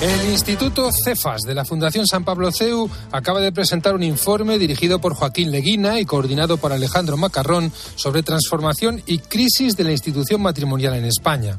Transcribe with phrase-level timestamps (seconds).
[0.00, 5.00] El Instituto Cefas de la Fundación San Pablo CEU acaba de presentar un informe dirigido
[5.00, 10.42] por Joaquín Leguina y coordinado por Alejandro Macarrón sobre transformación y crisis de la institución
[10.42, 11.56] matrimonial en España.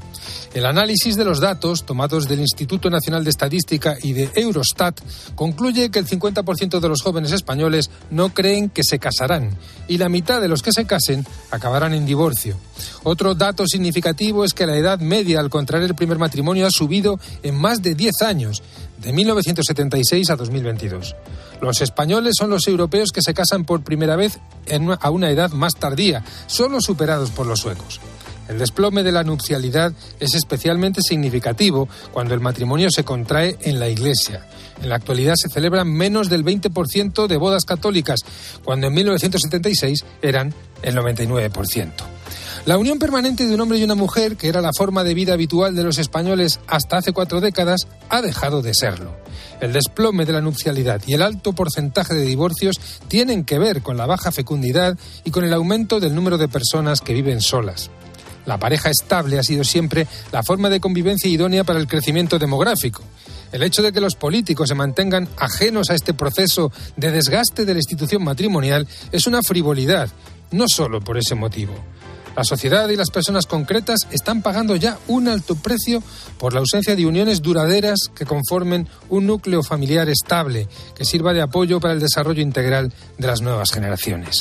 [0.54, 4.99] El análisis de los datos tomados del Instituto Nacional de Estadística y de Eurostat
[5.36, 9.57] concluye que el 50% de los jóvenes españoles no creen que se casarán
[9.88, 12.57] y la mitad de los que se casen acabarán en divorcio.
[13.04, 17.19] Otro dato significativo es que la edad media al contraer el primer matrimonio ha subido
[17.43, 21.16] en más de 10 años, de 1976 a 2022.
[21.62, 24.39] Los españoles son los europeos que se casan por primera vez
[25.00, 28.00] a una edad más tardía, solo superados por los suecos.
[28.48, 33.89] El desplome de la nupcialidad es especialmente significativo cuando el matrimonio se contrae en la
[33.89, 34.45] Iglesia.
[34.81, 38.20] En la actualidad se celebran menos del 20% de bodas católicas,
[38.64, 41.92] cuando en 1976 eran el 99%.
[42.66, 45.33] La unión permanente de un hombre y una mujer, que era la forma de vida
[45.33, 49.16] habitual de los españoles hasta hace cuatro décadas, ha dejado de serlo.
[49.61, 53.97] El desplome de la nupcialidad y el alto porcentaje de divorcios tienen que ver con
[53.97, 57.91] la baja fecundidad y con el aumento del número de personas que viven solas.
[58.47, 63.03] La pareja estable ha sido siempre la forma de convivencia idónea para el crecimiento demográfico.
[63.52, 67.73] El hecho de que los políticos se mantengan ajenos a este proceso de desgaste de
[67.73, 70.09] la institución matrimonial es una frivolidad,
[70.49, 71.75] no solo por ese motivo.
[72.36, 76.03] La sociedad y las personas concretas están pagando ya un alto precio
[76.38, 81.42] por la ausencia de uniones duraderas que conformen un núcleo familiar estable que sirva de
[81.42, 84.39] apoyo para el desarrollo integral de las nuevas generaciones.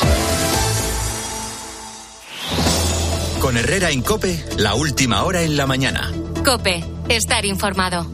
[3.41, 6.11] Con Herrera en Cope, la última hora en la mañana.
[6.45, 8.06] Cope, estar informado.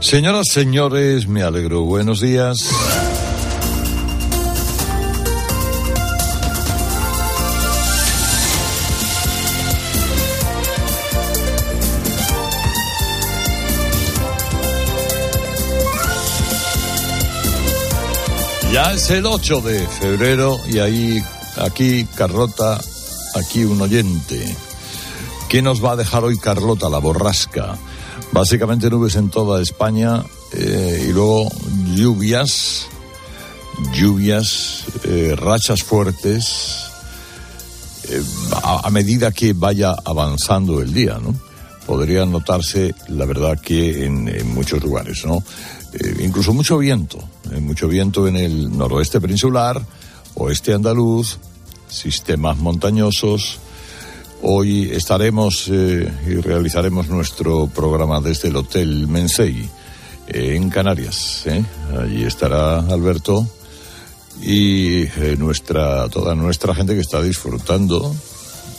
[0.00, 1.82] Señoras, señores, me alegro.
[1.82, 2.56] Buenos días.
[18.72, 21.20] Ya es el 8 de febrero y ahí,
[21.56, 22.80] aquí, Carlota,
[23.34, 24.56] aquí un oyente.
[25.48, 27.76] ¿Qué nos va a dejar hoy Carlota, la borrasca?
[28.30, 30.22] Básicamente nubes en toda España
[30.52, 31.50] eh, y luego
[31.96, 32.86] lluvias,
[33.92, 36.84] lluvias, eh, rachas fuertes,
[38.08, 38.22] eh,
[38.62, 41.34] a, medida que vaya avanzando el día, ¿no?
[41.86, 45.42] Podría notarse, la verdad, que en muchos lugares, ¿no?
[46.20, 47.18] Incluso mucho viento,
[47.60, 49.80] mucho viento en el noroeste peninsular,
[50.34, 51.38] oeste andaluz,
[51.88, 53.58] sistemas montañosos.
[54.42, 59.68] Hoy estaremos eh, y realizaremos nuestro programa desde el Hotel Mensei
[60.28, 61.42] eh, en Canarias.
[61.46, 61.62] ¿eh?
[61.98, 63.46] Allí estará Alberto
[64.42, 65.04] y
[65.36, 68.14] nuestra toda nuestra gente que está disfrutando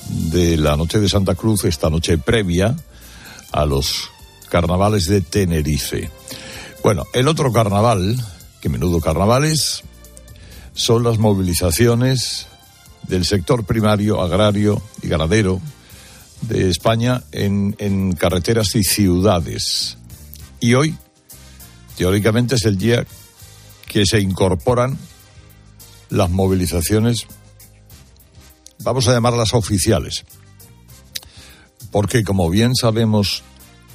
[0.09, 2.75] de la noche de Santa Cruz, esta noche previa
[3.51, 4.09] a los
[4.49, 6.09] carnavales de Tenerife.
[6.83, 8.17] Bueno, el otro carnaval,
[8.59, 9.83] que menudo carnavales,
[10.73, 12.47] son las movilizaciones
[13.07, 15.61] del sector primario, agrario y ganadero
[16.41, 19.99] de España en, en, carreteras y ciudades.
[20.59, 20.97] Y hoy,
[21.97, 23.05] teóricamente, es el día
[23.85, 24.97] que se incorporan
[26.09, 27.27] las movilizaciones,
[28.79, 30.25] vamos a llamarlas oficiales,
[31.91, 33.43] porque como bien sabemos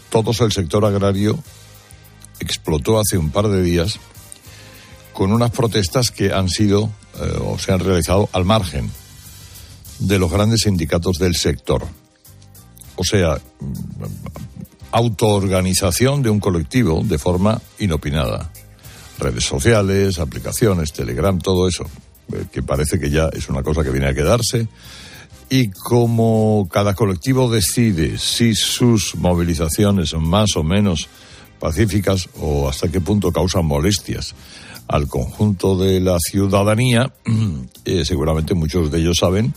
[0.09, 1.43] todos el sector agrario
[2.41, 3.99] explotó hace un par de días
[5.13, 8.91] con unas protestas que han sido eh, o se han realizado al margen
[9.99, 11.87] de los grandes sindicatos del sector.
[12.97, 13.39] O sea,
[14.93, 18.51] autoorganización de un colectivo de forma inopinada.
[19.19, 21.85] Redes sociales, aplicaciones, Telegram, todo eso,
[22.33, 24.69] eh, que parece que ya es una cosa que viene a quedarse.
[25.49, 31.09] Y como cada colectivo decide si sus movilizaciones más o menos
[31.67, 34.37] pacíficas o hasta qué punto causan molestias
[34.87, 37.13] al conjunto de la ciudadanía,
[37.85, 39.53] eh, seguramente muchos de ellos saben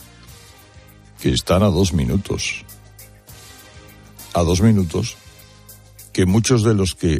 [1.20, 2.64] que están a dos minutos.
[4.34, 5.18] A dos minutos
[6.12, 7.18] que muchos de los que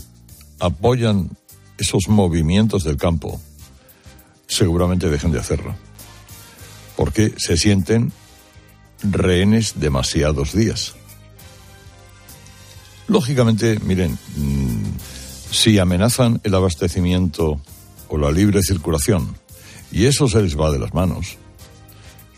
[0.59, 1.31] apoyan
[1.79, 3.41] esos movimientos del campo
[4.49, 5.77] seguramente dejen de hacerlo.
[6.97, 8.13] Porque se sienten
[9.05, 10.97] rehenes demasiados días.
[13.11, 14.17] Lógicamente, miren,
[15.51, 17.61] si amenazan el abastecimiento
[18.09, 19.35] o la libre circulación
[19.91, 21.37] y eso se les va de las manos,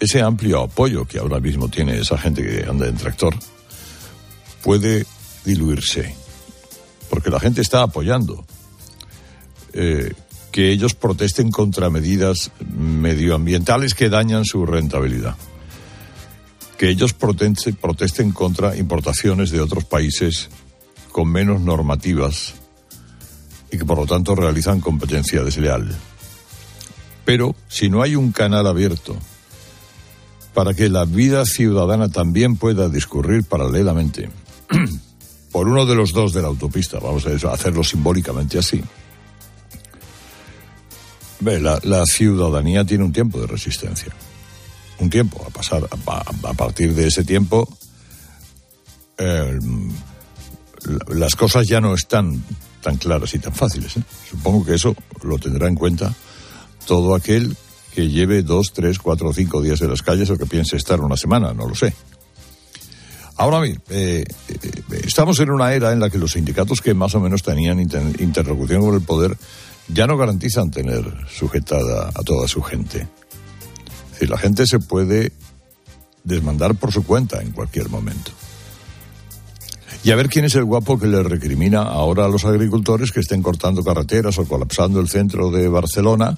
[0.01, 3.35] ese amplio apoyo que ahora mismo tiene esa gente que anda en tractor
[4.63, 5.05] puede
[5.45, 6.15] diluirse,
[7.11, 8.43] porque la gente está apoyando
[9.75, 10.15] eh,
[10.53, 15.37] que ellos protesten contra medidas medioambientales que dañan su rentabilidad.
[16.83, 20.49] que ellos protesten contra importaciones de otros países
[21.13, 22.55] con menos normativas
[23.71, 25.95] y que por lo tanto realizan competencia desleal.
[27.25, 29.17] Pero si no hay un canal abierto
[30.55, 34.31] para que la vida ciudadana también pueda discurrir paralelamente
[35.53, 38.83] por uno de los dos de la autopista, vamos a hacerlo simbólicamente así.
[41.41, 44.13] La, la ciudadanía tiene un tiempo de resistencia.
[45.01, 45.89] Un tiempo a pasar.
[46.07, 47.69] A, partir de ese tiempo,
[51.09, 52.43] las cosas ya no están
[52.83, 53.97] tan claras y tan fáciles.
[53.97, 54.03] ¿eh?
[54.31, 56.15] Supongo que eso lo tendrá en cuenta
[56.87, 57.57] todo aquel
[57.95, 61.01] que lleve dos, tres, cuatro o cinco días en las calles o que piense estar
[61.01, 61.95] una semana, no lo sé.
[63.37, 67.15] Ahora bien, eh, eh, estamos en una era en la que los sindicatos que más
[67.15, 69.37] o menos tenían interlocución con el poder
[69.89, 73.09] ya no garantizan tener sujetada a toda su gente.
[74.21, 75.33] Es la gente se puede
[76.25, 78.31] desmandar por su cuenta en cualquier momento.
[80.05, 83.21] Y a ver quién es el guapo que le recrimina ahora a los agricultores que
[83.21, 86.37] estén cortando carreteras o colapsando el centro de Barcelona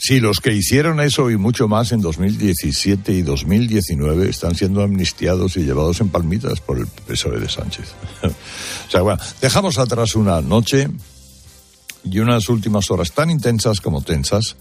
[0.00, 5.58] si los que hicieron eso y mucho más en 2017 y 2019 están siendo amnistiados
[5.58, 7.92] y llevados en palmitas por el PSOE de Sánchez.
[8.22, 10.88] o sea, bueno, dejamos atrás una noche
[12.02, 14.56] y unas últimas horas tan intensas como tensas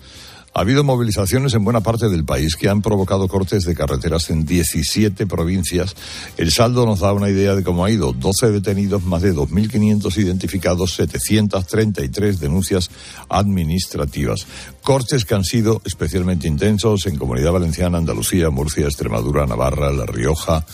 [0.53, 4.45] ha habido movilizaciones en buena parte del país que han provocado cortes de carreteras en
[4.45, 5.95] 17 provincias.
[6.37, 8.13] El saldo nos da una idea de cómo ha ido.
[8.13, 12.89] 12 detenidos, más de 2.500 identificados, 733 denuncias
[13.29, 14.47] administrativas.
[14.81, 20.65] Cortes que han sido especialmente intensos en Comunidad Valenciana, Andalucía, Murcia, Extremadura, Navarra, La Rioja,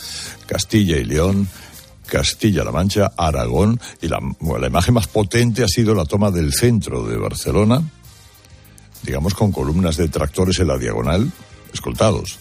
[0.46, 1.48] Castilla y León.
[2.06, 4.20] Castilla-La Mancha, Aragón, y la,
[4.60, 7.82] la imagen más potente ha sido la toma del centro de Barcelona,
[9.06, 11.30] digamos, con columnas de tractores en la diagonal,
[11.72, 12.38] escoltados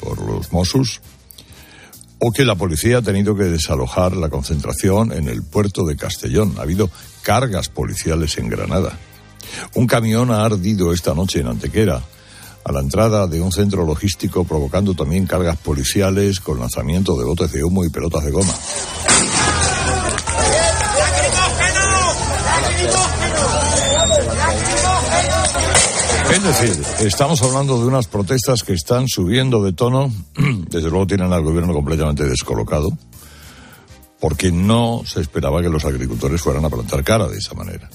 [0.00, 1.00] por los Mossos,
[2.18, 6.54] o que la policía ha tenido que desalojar la concentración en el puerto de Castellón.
[6.58, 6.90] Ha habido
[7.22, 8.98] cargas policiales en Granada.
[9.74, 12.02] Un camión ha ardido esta noche en Antequera,
[12.64, 17.52] a la entrada de un centro logístico, provocando también cargas policiales con lanzamiento de botes
[17.52, 18.54] de humo y pelotas de goma.
[26.44, 30.12] Decir, estamos hablando de unas protestas que están subiendo de tono,
[30.68, 32.90] desde luego tienen al gobierno completamente descolocado,
[34.20, 37.88] porque no se esperaba que los agricultores fueran a plantar cara de esa manera.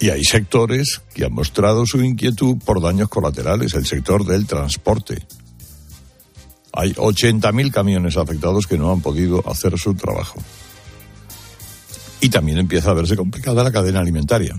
[0.00, 5.26] Y hay sectores que han mostrado su inquietud por daños colaterales, el sector del transporte.
[6.74, 10.38] Hay 80.000 camiones afectados que no han podido hacer su trabajo.
[12.20, 14.56] Y también empieza a verse complicada la cadena alimentaria.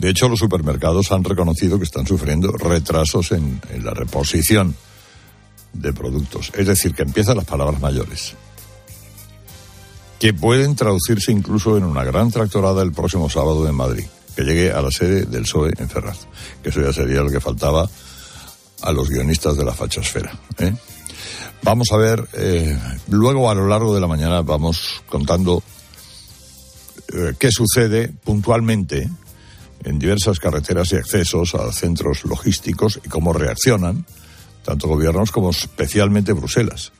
[0.00, 4.74] De hecho, los supermercados han reconocido que están sufriendo retrasos en, la reposición
[5.74, 6.50] de productos.
[6.54, 8.34] Es decir, que empiezan las palabras mayores.
[10.18, 14.06] Que pueden traducirse incluso en una gran tractorada el próximo sábado en Madrid.
[14.34, 16.20] Que llegue a la sede del PSOE en Ferraz.
[16.62, 17.86] Que eso ya sería lo que faltaba
[18.80, 20.32] a los guionistas de la fachosfera.
[20.60, 20.72] ¿eh?
[21.62, 22.74] Vamos a ver, eh,
[23.08, 25.62] luego a lo largo de la mañana vamos contando
[27.12, 29.10] eh, qué sucede puntualmente
[29.84, 34.04] en diversas carreteras y accesos a centros logísticos y cómo reaccionan
[34.64, 36.92] tanto gobiernos como especialmente Bruselas,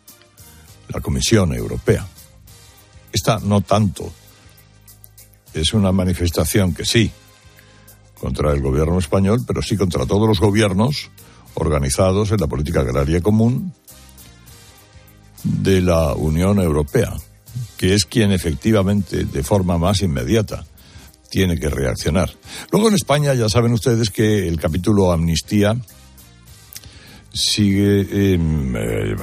[0.89, 2.07] la Comisión Europea.
[3.13, 4.11] Esta no tanto.
[5.53, 7.11] Es una manifestación que sí,
[8.19, 11.11] contra el gobierno español, pero sí contra todos los gobiernos
[11.55, 13.73] organizados en la política agraria común
[15.43, 17.15] de la Unión Europea,
[17.77, 20.65] que es quien efectivamente, de forma más inmediata,
[21.31, 22.31] tiene que reaccionar.
[22.71, 25.77] Luego en España ya saben ustedes que el capítulo amnistía
[27.33, 29.17] sigue, em, eh,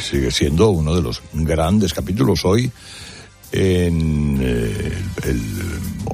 [0.00, 2.70] sigue siendo uno de los grandes capítulos hoy.
[3.52, 4.92] En, eh,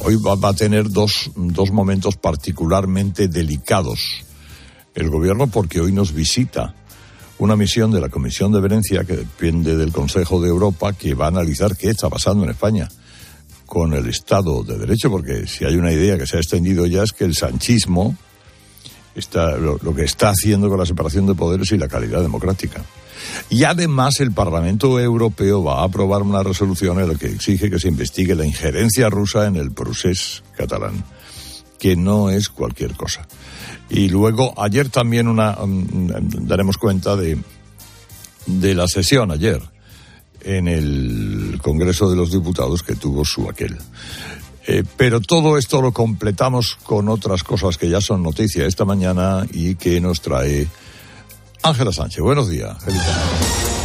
[0.03, 4.23] hoy va, a tener dos, dos momentos particularmente delicados
[4.95, 6.75] el gobierno porque hoy nos visita
[7.39, 11.25] una misión de la Comisión de Venecia que depende del Consejo de Europa que va
[11.25, 12.89] a analizar qué está pasando en España
[13.73, 17.05] con el Estado de Derecho, porque si hay una idea que se ha extendido ya
[17.05, 18.15] es que el sanchismo
[19.15, 22.85] está, lo, que está haciendo con la separación de poderes y la calidad democrática.
[23.49, 27.79] Y además el Parlamento Europeo va a aprobar una resolución en la que exige que
[27.79, 31.03] se investigue la injerencia rusa en el procés catalán,
[31.79, 33.27] que no es cualquier cosa.
[33.89, 37.39] Y luego, ayer también una, mm, daremos cuenta de,
[38.45, 39.72] de la sesión ayer
[40.45, 43.77] en el Congreso de los Diputados que tuvo su aquel.
[44.67, 49.45] Eh, pero todo esto lo completamos con otras cosas que ya son noticia esta mañana
[49.53, 50.69] y que nos trae
[51.65, 52.77] Ángela Sánchez, buenos días.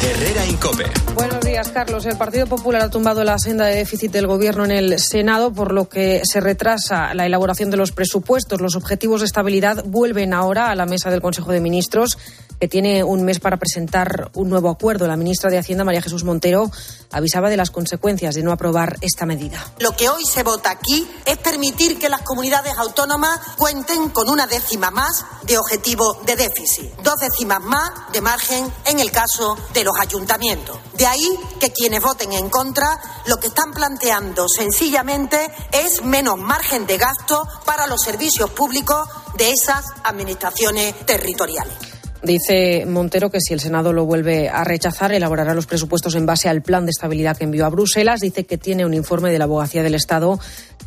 [0.03, 0.85] Herrera Incope.
[1.15, 2.05] Buenos días, Carlos.
[2.05, 5.71] El Partido Popular ha tumbado la senda de déficit del Gobierno en el Senado, por
[5.71, 8.61] lo que se retrasa la elaboración de los presupuestos.
[8.61, 12.17] Los objetivos de estabilidad vuelven ahora a la mesa del Consejo de Ministros
[12.59, 15.07] que tiene un mes para presentar un nuevo acuerdo.
[15.07, 16.71] La ministra de Hacienda, María Jesús Montero,
[17.11, 19.63] avisaba de las consecuencias de no aprobar esta medida.
[19.79, 24.47] Lo que hoy se vota aquí es permitir que las comunidades autónomas cuenten con una
[24.47, 29.83] décima más de objetivo de déficit, dos décimas más de margen en el caso de
[29.83, 30.77] los ayuntamientos.
[30.95, 35.37] De ahí que quienes voten en contra lo que están planteando sencillamente
[35.71, 41.86] es menos margen de gasto para los servicios públicos de esas administraciones territoriales.
[42.23, 46.49] Dice Montero que si el Senado lo vuelve a rechazar, elaborará los presupuestos en base
[46.49, 48.21] al plan de estabilidad que envió a Bruselas.
[48.21, 50.39] Dice que tiene un informe de la Abogacía del Estado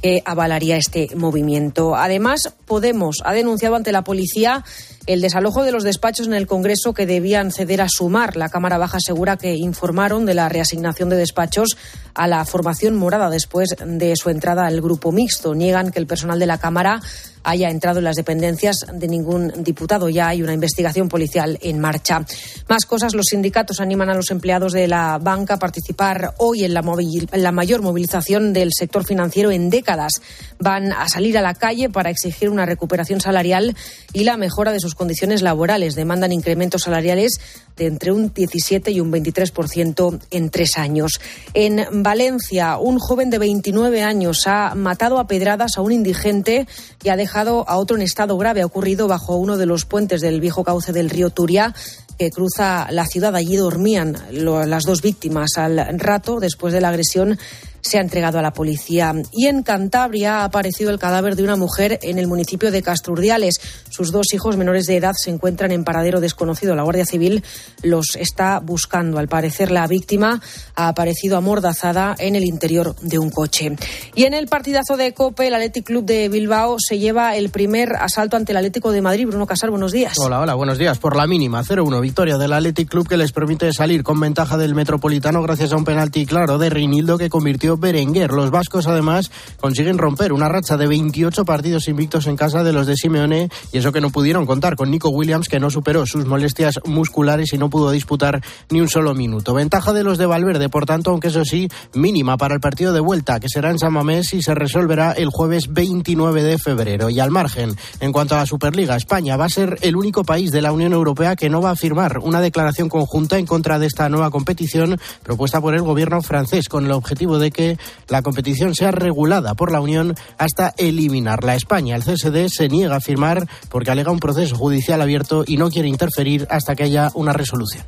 [0.03, 1.95] que avalaría este movimiento.
[1.95, 4.65] Además, Podemos ha denunciado ante la policía
[5.07, 8.37] el desalojo de los despachos en el Congreso que debían ceder a sumar.
[8.37, 11.77] La Cámara Baja asegura que informaron de la reasignación de despachos
[12.14, 15.55] a la formación morada después de su entrada al grupo mixto.
[15.55, 17.00] Niegan que el personal de la Cámara
[17.43, 20.09] haya entrado en las dependencias de ningún diputado.
[20.09, 22.25] Ya hay una investigación policial en marcha.
[22.69, 26.75] Más cosas, los sindicatos animan a los empleados de la banca a participar hoy en
[26.75, 30.12] la, en la mayor movilización del sector financiero en décadas.
[30.59, 33.75] Van a salir a la calle para exigir una recuperación salarial
[34.12, 35.95] y la mejora de sus condiciones laborales.
[35.95, 37.40] Demandan incrementos salariales
[37.76, 41.21] de entre un 17 y un 23% en tres años.
[41.55, 46.66] En Valencia, un joven de 29 años ha matado a pedradas a un indigente
[47.02, 48.62] y ha dejado a otro en estado grave.
[48.62, 51.75] Ha ocurrido bajo uno de los puentes del viejo cauce del río Turia
[52.19, 53.35] que cruza la ciudad.
[53.35, 55.57] Allí dormían las dos víctimas.
[55.57, 57.38] Al rato, después de la agresión,
[57.81, 59.15] se ha entregado a la policía.
[59.33, 63.61] Y en Cantabria ha aparecido el cadáver de una mujer en el municipio de Casturdiales.
[63.89, 66.75] Sus dos hijos menores de edad se encuentran en paradero desconocido.
[66.75, 67.43] La Guardia Civil
[67.83, 69.19] los está buscando.
[69.19, 70.41] Al parecer, la víctima
[70.75, 73.77] ha aparecido amordazada en el interior de un coche.
[74.15, 77.97] Y en el partidazo de Cope, el Athletic Club de Bilbao se lleva el primer
[77.97, 79.27] asalto ante el Atlético de Madrid.
[79.27, 80.15] Bruno Casar, buenos días.
[80.19, 80.99] Hola, hola, buenos días.
[80.99, 84.75] Por la mínima, 0-1, victoria del Athletic Club que les permite salir con ventaja del
[84.75, 88.33] Metropolitano gracias a un penalti claro de Reinildo que convirtió Berenguer.
[88.33, 92.87] Los vascos, además, consiguen romper una racha de 28 partidos invictos en casa de los
[92.87, 96.27] de Simeone y eso que no pudieron contar con Nico Williams, que no superó sus
[96.27, 99.55] molestias musculares y no pudo disputar ni un solo minuto.
[99.55, 103.00] Ventaja de los de Valverde, por tanto, aunque eso sí, mínima para el partido de
[103.00, 107.11] vuelta, que será en San Mamés y se resolverá el jueves 29 de febrero.
[107.11, 110.50] Y al margen, en cuanto a la Superliga, España va a ser el único país
[110.50, 113.87] de la Unión Europea que no va a firmar una declaración conjunta en contra de
[113.87, 117.60] esta nueva competición propuesta por el gobierno francés, con el objetivo de que
[118.09, 121.55] la competición sea regulada por la Unión hasta eliminarla.
[121.55, 125.71] España, el CSD, se niega a firmar porque alega un proceso judicial abierto y no
[125.71, 127.85] quiere interferir hasta que haya una resolución.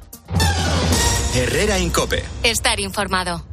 [1.35, 2.25] Herrera Incope.
[2.43, 3.45] Estar informado.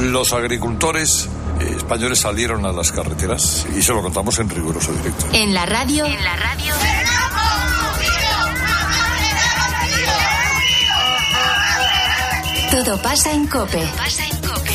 [0.00, 1.28] Los agricultores
[1.60, 5.26] españoles salieron a las carreteras y se lo contamos en riguroso directo.
[5.32, 6.06] En la radio.
[6.06, 6.74] En la radio.
[12.70, 13.86] Todo pasa en Cope.
[13.98, 14.41] Pasa en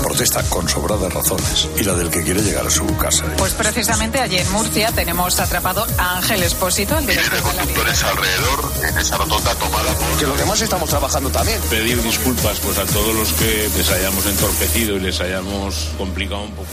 [0.00, 3.24] protesta con sobradas razones y la del que quiere llegar a su casa.
[3.36, 8.02] Pues precisamente allí en Murcia tenemos atrapado a Ángel Espósito, el director de la conductores
[8.02, 10.18] alrededor en esa rotonda tomada por...
[10.18, 11.60] Que lo que más estamos trabajando también.
[11.70, 16.52] Pedir disculpas pues a todos los que les hayamos entorpecido y les hayamos complicado un
[16.52, 16.68] poco.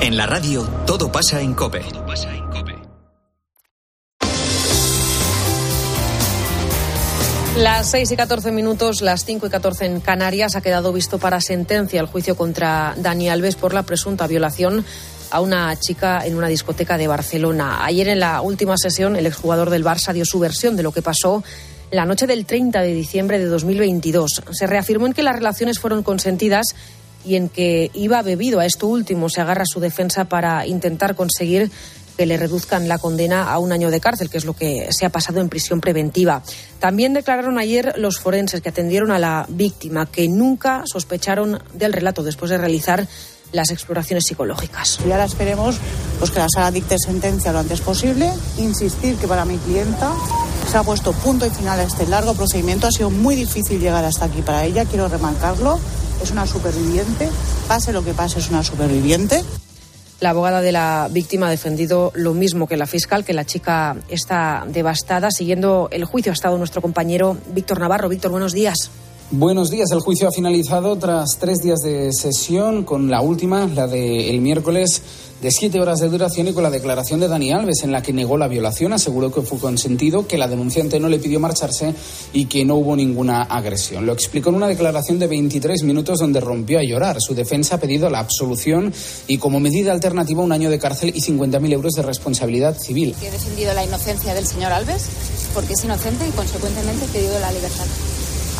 [0.00, 1.80] En la radio todo pasa en Cope.
[1.80, 2.43] Todo pasa en
[7.56, 11.40] Las 6 y 14 minutos, las 5 y 14 en Canarias, ha quedado visto para
[11.40, 14.84] sentencia el juicio contra Dani Alves por la presunta violación
[15.30, 17.84] a una chica en una discoteca de Barcelona.
[17.84, 21.00] Ayer en la última sesión, el exjugador del Barça dio su versión de lo que
[21.00, 21.44] pasó
[21.92, 24.42] la noche del 30 de diciembre de 2022.
[24.50, 26.74] Se reafirmó en que las relaciones fueron consentidas
[27.24, 28.58] y en que iba bebido.
[28.58, 31.70] A esto último se agarra su defensa para intentar conseguir
[32.16, 35.06] que le reduzcan la condena a un año de cárcel, que es lo que se
[35.06, 36.42] ha pasado en prisión preventiva.
[36.78, 42.22] También declararon ayer los forenses que atendieron a la víctima, que nunca sospecharon del relato
[42.22, 43.06] después de realizar
[43.52, 44.98] las exploraciones psicológicas.
[45.06, 45.76] Y ahora esperemos
[46.18, 48.30] pues, que la sala dicte sentencia lo antes posible.
[48.58, 50.12] Insistir que para mi clienta
[50.70, 52.86] se ha puesto punto y final a este largo procedimiento.
[52.86, 55.78] Ha sido muy difícil llegar hasta aquí para ella, quiero remarcarlo.
[56.22, 57.28] Es una superviviente,
[57.68, 59.42] pase lo que pase, es una superviviente.
[60.24, 63.94] La abogada de la víctima ha defendido lo mismo que la fiscal, que la chica
[64.08, 65.30] está devastada.
[65.30, 68.08] Siguiendo el juicio ha estado nuestro compañero Víctor Navarro.
[68.08, 68.90] Víctor, buenos días.
[69.30, 69.90] Buenos días.
[69.90, 75.00] El juicio ha finalizado tras tres días de sesión, con la última, la del miércoles,
[75.40, 78.12] de siete horas de duración y con la declaración de Dani Alves, en la que
[78.12, 81.94] negó la violación, aseguró que fue consentido, que la denunciante no le pidió marcharse
[82.34, 84.04] y que no hubo ninguna agresión.
[84.04, 87.16] Lo explicó en una declaración de 23 minutos donde rompió a llorar.
[87.18, 88.92] Su defensa ha pedido la absolución
[89.26, 93.16] y, como medida alternativa, un año de cárcel y 50.000 euros de responsabilidad civil.
[93.22, 95.06] He defendido la inocencia del señor Alves
[95.54, 97.86] porque es inocente y, consecuentemente, he pedido la libertad.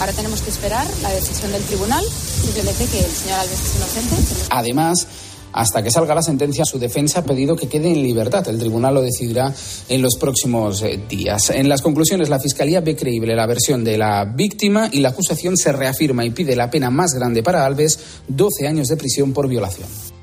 [0.01, 4.47] Ahora tenemos que esperar la decisión del tribunal, simplemente que el señor Alves es inocente.
[4.51, 5.07] Además,
[5.55, 8.47] hasta que salga la sentencia, su defensa ha pedido que quede en libertad.
[8.49, 9.55] El tribunal lo decidirá
[9.89, 11.51] en los próximos eh, días.
[11.51, 15.57] En las conclusiones, la Fiscalía ve creíble la versión de la víctima y la acusación
[15.57, 19.49] se reafirma y pide la pena más grande para Alves, 12 años de prisión por
[19.49, 20.14] violación.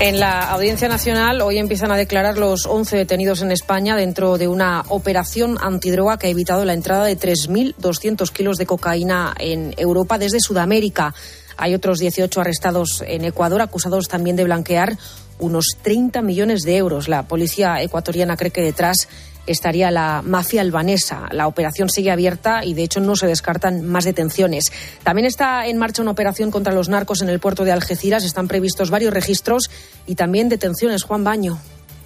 [0.00, 4.46] En la Audiencia Nacional hoy empiezan a declarar los 11 detenidos en España dentro de
[4.46, 10.16] una operación antidroga que ha evitado la entrada de 3.200 kilos de cocaína en Europa
[10.16, 11.14] desde Sudamérica.
[11.56, 14.96] Hay otros 18 arrestados en Ecuador acusados también de blanquear
[15.40, 17.08] unos 30 millones de euros.
[17.08, 19.08] La policía ecuatoriana cree que detrás
[19.48, 21.28] estaría la mafia albanesa.
[21.32, 24.72] La operación sigue abierta y, de hecho, no se descartan más detenciones.
[25.02, 28.24] También está en marcha una operación contra los narcos en el puerto de Algeciras.
[28.24, 29.70] Están previstos varios registros
[30.06, 31.02] y también detenciones.
[31.02, 31.58] Juan Baño.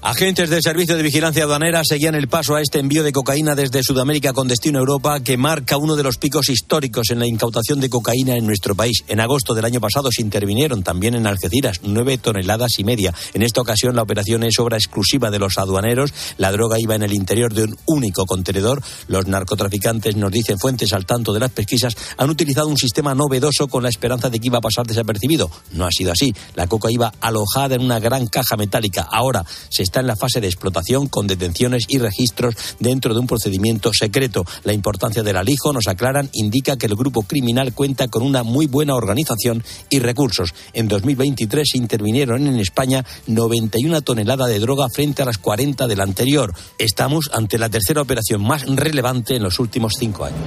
[0.05, 3.85] Agentes del Servicio de Vigilancia Aduanera seguían el paso a este envío de cocaína desde
[3.85, 7.79] Sudamérica con destino a Europa, que marca uno de los picos históricos en la incautación
[7.79, 9.05] de cocaína en nuestro país.
[9.07, 13.15] En agosto del año pasado se intervinieron también en Algeciras nueve toneladas y media.
[13.33, 16.13] En esta ocasión la operación es obra exclusiva de los aduaneros.
[16.37, 18.83] La droga iba en el interior de un único contenedor.
[19.07, 23.69] Los narcotraficantes, nos dicen fuentes al tanto de las pesquisas, han utilizado un sistema novedoso
[23.69, 25.49] con la esperanza de que iba a pasar desapercibido.
[25.71, 26.35] No ha sido así.
[26.57, 29.03] La coca iba alojada en una gran caja metálica.
[29.09, 33.27] Ahora se está en la fase de explotación con detenciones y registros dentro de un
[33.27, 34.45] procedimiento secreto.
[34.65, 38.67] La importancia del alijo, nos aclaran, indica que el grupo criminal cuenta con una muy
[38.67, 40.55] buena organización y recursos.
[40.73, 46.01] En 2023 se intervinieron en España 91 toneladas de droga frente a las 40 del
[46.01, 46.55] anterior.
[46.79, 50.41] Estamos ante la tercera operación más relevante en los últimos cinco años.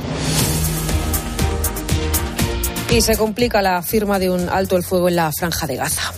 [2.90, 6.14] Y se complica la firma de un alto el fuego en la franja de Gaza.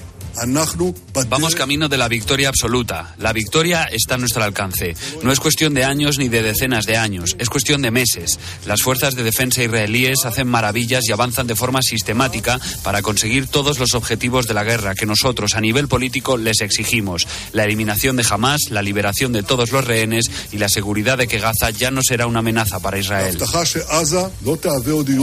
[1.29, 3.15] Vamos camino de la victoria absoluta.
[3.17, 4.95] La victoria está a nuestro alcance.
[5.23, 8.39] No es cuestión de años ni de decenas de años, es cuestión de meses.
[8.67, 13.79] Las fuerzas de defensa israelíes hacen maravillas y avanzan de forma sistemática para conseguir todos
[13.79, 17.27] los objetivos de la guerra que nosotros a nivel político les exigimos.
[17.51, 21.39] La eliminación de Hamas, la liberación de todos los rehenes y la seguridad de que
[21.39, 23.39] Gaza ya no será una amenaza para Israel.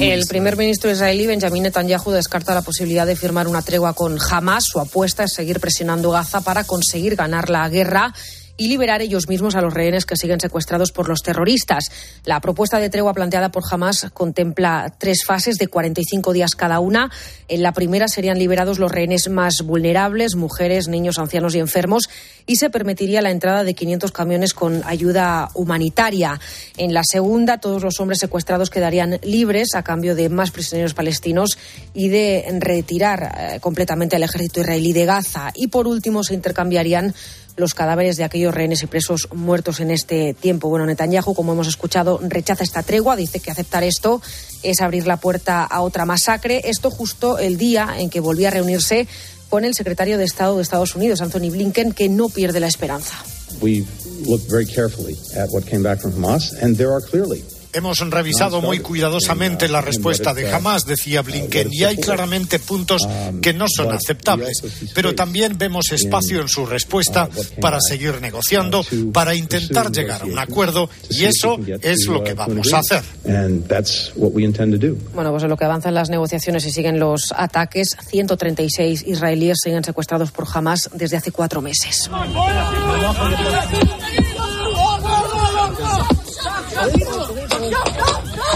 [0.03, 4.65] El primer ministro israelí Benjamin Netanyahu descarta la posibilidad de firmar una tregua con Hamas.
[4.67, 8.13] Su apuesta es seguir presionando Gaza para conseguir ganar la guerra
[8.57, 11.91] y liberar ellos mismos a los rehenes que siguen secuestrados por los terroristas.
[12.25, 17.11] La propuesta de tregua planteada por Hamas contempla tres fases de 45 días cada una.
[17.49, 22.09] En la primera serían liberados los rehenes más vulnerables, mujeres, niños, ancianos y enfermos,
[22.47, 26.41] y se permitiría la entrada de 500 camiones con ayuda humanitaria.
[26.77, 31.59] En la segunda, todos los hombres secuestrados quedarían libres a cambio de más prisioneros palestinos
[31.93, 35.51] y de retirar eh, completamente al ejército israelí de Gaza.
[35.55, 37.15] Y por último, se intercambiarían
[37.57, 40.69] los cadáveres de aquellos rehenes y presos muertos en este tiempo.
[40.69, 44.21] Bueno, Netanyahu, como hemos escuchado, rechaza esta tregua, dice que aceptar esto
[44.63, 46.63] es abrir la puerta a otra masacre.
[46.65, 49.07] Esto justo el día en que volvía a reunirse
[49.49, 53.15] con el secretario de Estado de Estados Unidos, Anthony Blinken, que no pierde la esperanza.
[57.75, 63.03] Hemos revisado muy cuidadosamente la respuesta de Hamas, decía Blinken, y hay claramente puntos
[63.43, 64.63] que no son aceptables.
[64.95, 67.29] Pero también vemos espacio en su respuesta
[67.61, 72.73] para seguir negociando, para intentar llegar a un acuerdo, y eso es lo que vamos
[72.73, 73.03] a hacer.
[75.13, 79.83] Bueno, pues en lo que avanzan las negociaciones y siguen los ataques, 136 israelíes siguen
[79.83, 82.09] secuestrados por Hamas desde hace cuatro meses.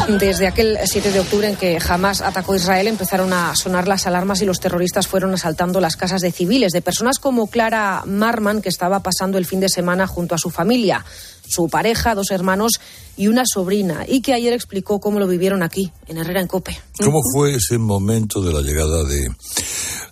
[0.09, 4.41] Desde aquel 7 de octubre en que Hamas atacó Israel empezaron a sonar las alarmas
[4.41, 8.71] y los terroristas fueron asaltando las casas de civiles, de personas como Clara Marman, que
[8.71, 11.05] estaba pasando el fin de semana junto a su familia,
[11.47, 12.81] su pareja, dos hermanos
[13.19, 16.81] y una sobrina, y que ayer explicó cómo lo vivieron aquí, en Herrera en Cope.
[16.99, 19.29] ¿Cómo fue ese momento de la llegada de,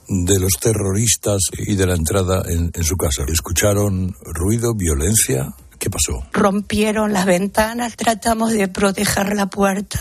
[0.08, 3.24] de los terroristas y de la entrada en, en su casa?
[3.32, 5.54] ¿Escucharon ruido, violencia?
[5.78, 6.26] ¿Qué pasó?
[6.32, 10.00] Rompieron las ventanas, tratamos de proteger la puerta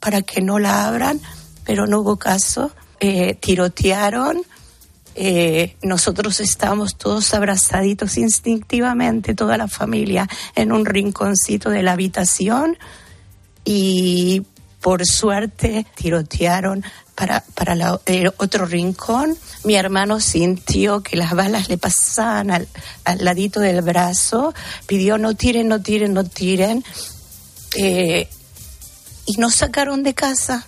[0.00, 1.20] para que no la abran,
[1.64, 2.70] pero no hubo caso.
[3.00, 4.42] Eh, tirotearon
[5.16, 12.76] eh, nosotros estábamos todos abrazaditos instintivamente, toda la familia, en un rinconcito de la habitación
[13.64, 14.42] y
[14.84, 19.34] por suerte tirotearon para, para la, el otro rincón.
[19.64, 22.68] Mi hermano sintió que las balas le pasaban al,
[23.06, 24.52] al ladito del brazo,
[24.86, 26.84] pidió no tiren, no tiren, no tiren.
[27.76, 28.28] Eh,
[29.24, 30.66] y nos sacaron de casa.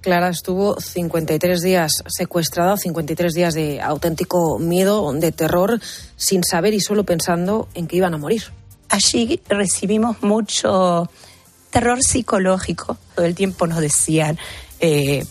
[0.00, 5.80] Clara estuvo 53 días secuestrada, 53 días de auténtico miedo, de terror,
[6.14, 8.44] sin saber y solo pensando en que iban a morir.
[8.90, 11.10] Allí recibimos mucho
[11.76, 12.96] terror psicológico.
[13.14, 14.38] Todo el tiempo nos decían,
[14.80, 15.26] eh,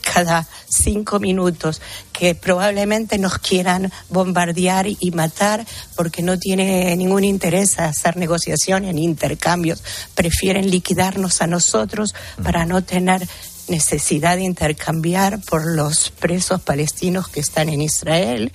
[0.00, 1.82] cada cinco minutos
[2.12, 9.02] que probablemente nos quieran bombardear y matar porque no tiene ningún interés hacer negociaciones ni
[9.02, 9.82] intercambios.
[10.14, 13.26] Prefieren liquidarnos a nosotros para no tener
[13.66, 18.52] necesidad de intercambiar por los presos palestinos que están en Israel.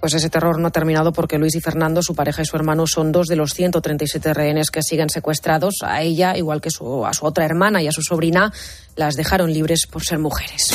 [0.00, 2.86] Pues ese terror no ha terminado porque Luis y Fernando, su pareja y su hermano,
[2.86, 5.76] son dos de los 137 rehenes que siguen secuestrados.
[5.82, 8.52] A ella, igual que su, a su otra hermana y a su sobrina,
[8.94, 10.72] las dejaron libres por ser mujeres.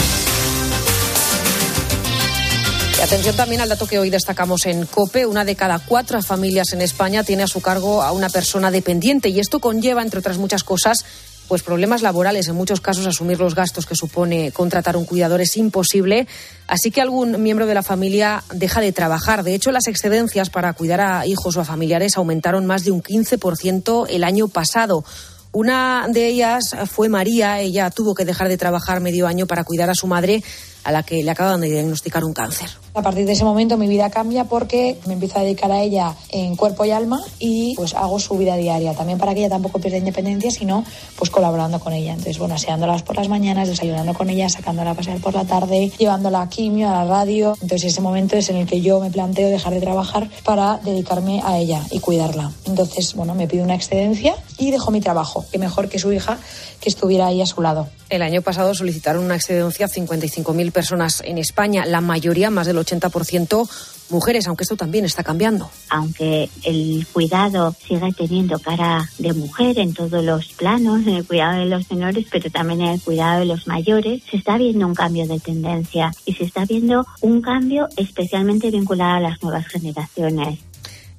[3.03, 5.25] Atención también al dato que hoy destacamos en COPE.
[5.25, 9.27] Una de cada cuatro familias en España tiene a su cargo a una persona dependiente
[9.27, 11.03] y esto conlleva, entre otras muchas cosas,
[11.47, 12.47] pues problemas laborales.
[12.47, 16.27] En muchos casos asumir los gastos que supone contratar un cuidador es imposible,
[16.67, 19.43] así que algún miembro de la familia deja de trabajar.
[19.43, 23.01] De hecho, las excedencias para cuidar a hijos o a familiares aumentaron más de un
[23.01, 25.03] 15% el año pasado.
[25.51, 27.59] Una de ellas fue María.
[27.61, 30.43] Ella tuvo que dejar de trabajar medio año para cuidar a su madre
[30.83, 32.82] a la que le acaban de diagnosticar un cáncer.
[32.95, 36.13] A partir de ese momento mi vida cambia porque me empiezo a dedicar a ella
[36.29, 39.79] en cuerpo y alma y pues hago su vida diaria, también para que ella tampoco
[39.79, 40.85] pierda independencia, sino
[41.17, 42.11] pues colaborando con ella.
[42.11, 45.91] Entonces, bueno, aseándolas por las mañanas, desayunando con ella, sacándola a pasear por la tarde,
[45.97, 47.57] llevándola a quimio, a la radio.
[47.63, 51.41] Entonces, ese momento es en el que yo me planteo dejar de trabajar para dedicarme
[51.43, 52.51] a ella y cuidarla.
[52.65, 56.37] Entonces, bueno, me pido una excedencia y dejo mi trabajo, que mejor que su hija
[56.79, 57.87] que estuviera ahí a su lado.
[58.09, 62.77] El año pasado solicitaron una excedencia a 55.000 personas en España, la mayoría, más del
[62.85, 63.69] 80%,
[64.09, 65.69] mujeres, aunque esto también está cambiando.
[65.89, 71.59] Aunque el cuidado sigue teniendo cara de mujer en todos los planos, en el cuidado
[71.59, 74.95] de los menores, pero también en el cuidado de los mayores, se está viendo un
[74.95, 80.59] cambio de tendencia y se está viendo un cambio especialmente vinculado a las nuevas generaciones.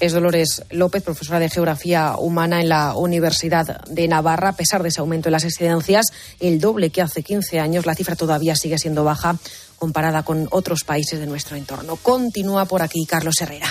[0.01, 4.51] Es Dolores López, profesora de Geografía Humana en la Universidad de Navarra.
[4.51, 6.07] A pesar de ese aumento en las excedencias,
[6.41, 9.37] el doble que hace 15 años, la cifra todavía sigue siendo baja
[9.85, 11.97] comparada con otros países de nuestro entorno.
[11.97, 13.69] Continúa por aquí Carlos Herrera.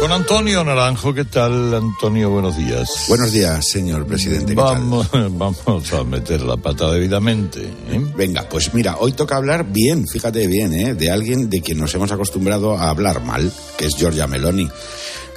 [0.00, 2.30] Con Antonio Naranjo, ¿qué tal, Antonio?
[2.30, 3.04] Buenos días.
[3.06, 4.54] Buenos días, señor presidente.
[4.54, 7.64] Vamos, vamos a meter la pata debidamente.
[7.64, 8.00] ¿eh?
[8.16, 10.94] Venga, pues mira, hoy toca hablar bien, fíjate bien, ¿eh?
[10.94, 14.70] de alguien de quien nos hemos acostumbrado a hablar mal, que es Giorgia Meloni.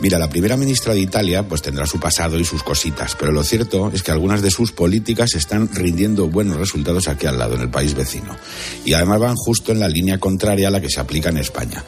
[0.01, 3.43] Mira, la primera ministra de Italia pues tendrá su pasado y sus cositas, pero lo
[3.43, 7.61] cierto es que algunas de sus políticas están rindiendo buenos resultados aquí al lado, en
[7.61, 8.35] el país vecino.
[8.83, 11.83] Y además van justo en la línea contraria a la que se aplica en España.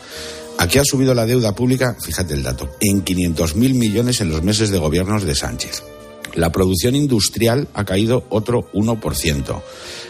[0.59, 4.69] Aquí ha subido la deuda pública, fíjate el dato, en 500.000 millones en los meses
[4.69, 5.81] de gobiernos de Sánchez.
[6.35, 9.61] La producción industrial ha caído otro 1%.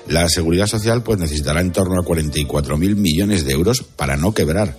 [0.07, 4.75] La seguridad social pues necesitará en torno a 44.000 millones de euros para no quebrar.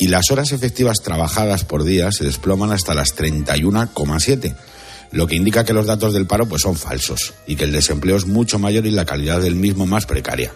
[0.00, 4.56] Y las horas efectivas trabajadas por día se desploman hasta las 31,7
[5.12, 8.16] lo que indica que los datos del paro pues son falsos y que el desempleo
[8.16, 10.52] es mucho mayor y la calidad del mismo más precaria.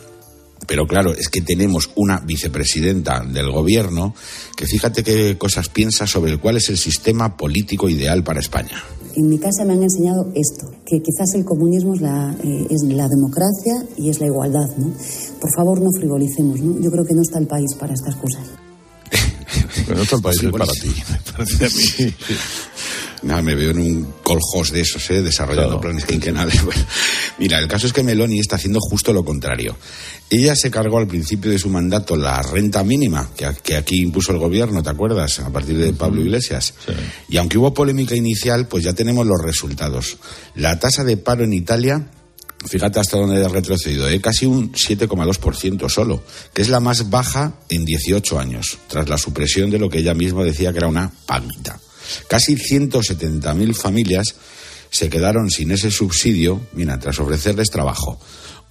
[0.66, 4.14] Pero claro, es que tenemos una vicepresidenta del gobierno
[4.56, 8.82] que fíjate qué cosas piensa sobre cuál es el sistema político ideal para España.
[9.16, 12.82] En mi casa me han enseñado esto, que quizás el comunismo es la, eh, es
[12.82, 14.92] la democracia y es la igualdad, ¿no?
[15.40, 16.80] Por favor, no frivolicemos, ¿no?
[16.80, 18.63] Yo creo que no está el país para estas cosas.
[20.02, 22.14] Está el país es para ti, me parece a mí.
[23.22, 25.22] Nada, me veo en un coljos de esos, ¿eh?
[25.22, 26.62] desarrollando planes quinquenales.
[26.64, 26.86] Bueno,
[27.38, 29.76] mira, el caso es que Meloni está haciendo justo lo contrario.
[30.30, 34.32] Ella se cargó al principio de su mandato la renta mínima, que, que aquí impuso
[34.32, 35.40] el gobierno, ¿te acuerdas?
[35.40, 36.74] A partir de Pablo Iglesias.
[37.28, 40.16] Y aunque hubo polémica inicial, pues ya tenemos los resultados.
[40.54, 42.10] La tasa de paro en Italia
[42.64, 44.20] fíjate hasta dónde ha retrocedido, ¿eh?
[44.20, 46.22] casi un 7,2% solo,
[46.52, 50.14] que es la más baja en 18 años, tras la supresión de lo que ella
[50.14, 51.78] misma decía que era una paguita.
[52.28, 54.34] Casi 170.000 familias
[54.90, 58.18] se quedaron sin ese subsidio, mira, tras ofrecerles trabajo.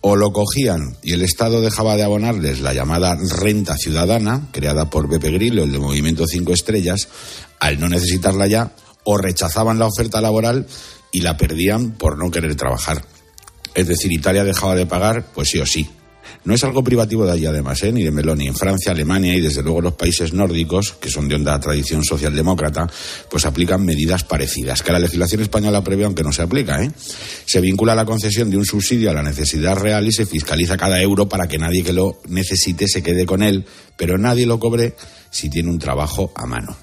[0.01, 5.10] O lo cogían y el Estado dejaba de abonarles la llamada renta ciudadana, creada por
[5.10, 7.08] Pepe Grillo, el de Movimiento Cinco Estrellas,
[7.60, 8.75] al no necesitarla ya,
[9.06, 10.67] o rechazaban la oferta laboral
[11.12, 13.06] y la perdían por no querer trabajar.
[13.75, 15.89] Es decir, Italia dejaba de pagar, pues sí o sí.
[16.45, 17.91] No es algo privativo de allí, además, ¿eh?
[17.91, 18.47] ni de Meloni.
[18.47, 22.89] En Francia, Alemania y desde luego los países nórdicos, que son de honda tradición socialdemócrata,
[23.29, 26.83] pues aplican medidas parecidas, que la legislación española prevé aunque no se aplica.
[26.83, 26.91] ¿eh?
[27.45, 31.01] Se vincula la concesión de un subsidio a la necesidad real y se fiscaliza cada
[31.01, 34.95] euro para que nadie que lo necesite se quede con él, pero nadie lo cobre
[35.29, 36.75] si tiene un trabajo a mano.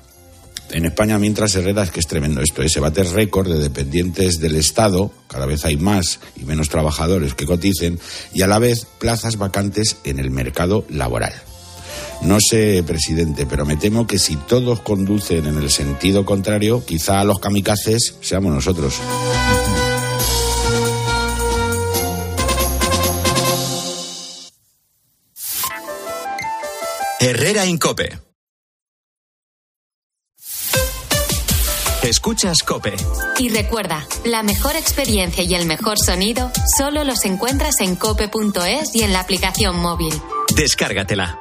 [0.72, 2.68] En España, mientras Herrera, es que es tremendo esto, ¿eh?
[2.68, 7.44] se bate récord de dependientes del Estado, cada vez hay más y menos trabajadores que
[7.44, 7.98] coticen,
[8.33, 11.33] y a la vez plazas vacantes en el mercado laboral.
[12.22, 17.24] No sé, presidente, pero me temo que si todos conducen en el sentido contrario, quizá
[17.24, 18.94] los kamikazes seamos nosotros.
[27.18, 28.30] Herrera Incope.
[32.11, 32.96] Escuchas Cope.
[33.38, 39.05] Y recuerda, la mejor experiencia y el mejor sonido solo los encuentras en cope.es y
[39.05, 40.12] en la aplicación móvil.
[40.57, 41.38] Descárgatela.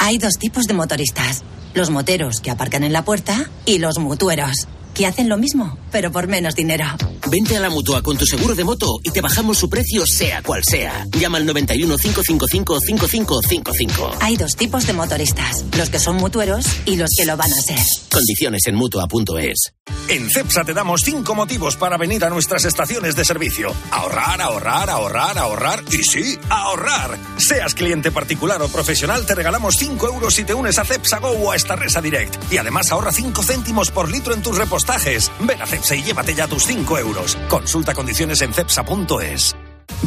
[0.00, 1.44] Hay dos tipos de motoristas.
[1.74, 4.66] Los moteros que aparcan en la puerta y los mutueros
[4.98, 6.84] que hacen lo mismo, pero por menos dinero.
[7.30, 10.42] Vente a la mutua con tu seguro de moto y te bajamos su precio, sea
[10.42, 11.06] cual sea.
[11.16, 14.10] Llama al 91 555 5555.
[14.20, 17.62] Hay dos tipos de motoristas: los que son mutueros y los que lo van a
[17.62, 17.78] ser.
[18.10, 19.72] Condiciones en mutua.es.
[20.08, 23.74] En CEPSA te damos cinco motivos para venir a nuestras estaciones de servicio.
[23.90, 27.18] Ahorrar, ahorrar, ahorrar, ahorrar y sí, ahorrar.
[27.36, 31.30] Seas cliente particular o profesional, te regalamos 5 euros si te unes a CEPSA Go
[31.30, 32.52] o a esta Resa Direct.
[32.52, 34.56] Y además ahorra 5 céntimos por litro en tus
[34.88, 35.30] repostajes.
[35.40, 37.36] Ven a CEPSA y llévate ya tus 5 euros.
[37.48, 39.56] Consulta condiciones en cepsa.es.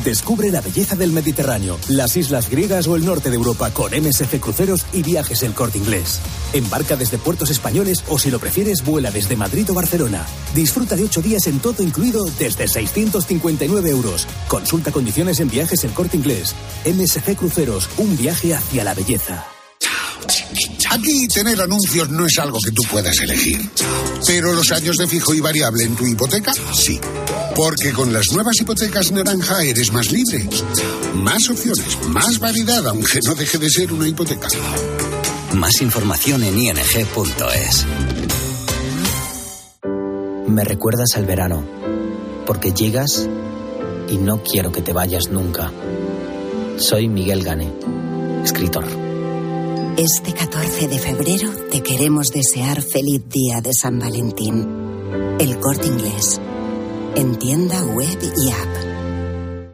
[0.05, 4.39] Descubre la belleza del Mediterráneo, las islas griegas o el norte de Europa con MSC
[4.39, 6.21] Cruceros y Viajes El Corte Inglés.
[6.53, 10.25] Embarca desde puertos españoles o si lo prefieres vuela desde Madrid o Barcelona.
[10.55, 14.27] Disfruta de 8 días en todo incluido desde 659 euros.
[14.47, 16.55] Consulta condiciones en Viajes El Corte Inglés.
[16.85, 19.45] MSC Cruceros, un viaje hacia la belleza.
[20.91, 23.69] Aquí tener anuncios no es algo que tú puedas elegir.
[24.27, 26.99] Pero los años de fijo y variable en tu hipoteca, sí.
[27.55, 30.49] Porque con las nuevas hipotecas naranja eres más libre.
[31.15, 34.49] Más opciones, más variedad, aunque no deje de ser una hipoteca.
[35.53, 37.85] Más información en ing.es.
[40.47, 41.65] Me recuerdas al verano,
[42.45, 43.29] porque llegas
[44.09, 45.71] y no quiero que te vayas nunca.
[46.75, 47.71] Soy Miguel Gane,
[48.43, 49.10] escritor.
[50.01, 54.67] Este 14 de febrero te queremos desear feliz día de San Valentín.
[55.39, 56.41] El corte inglés.
[57.15, 58.90] En tienda web y app.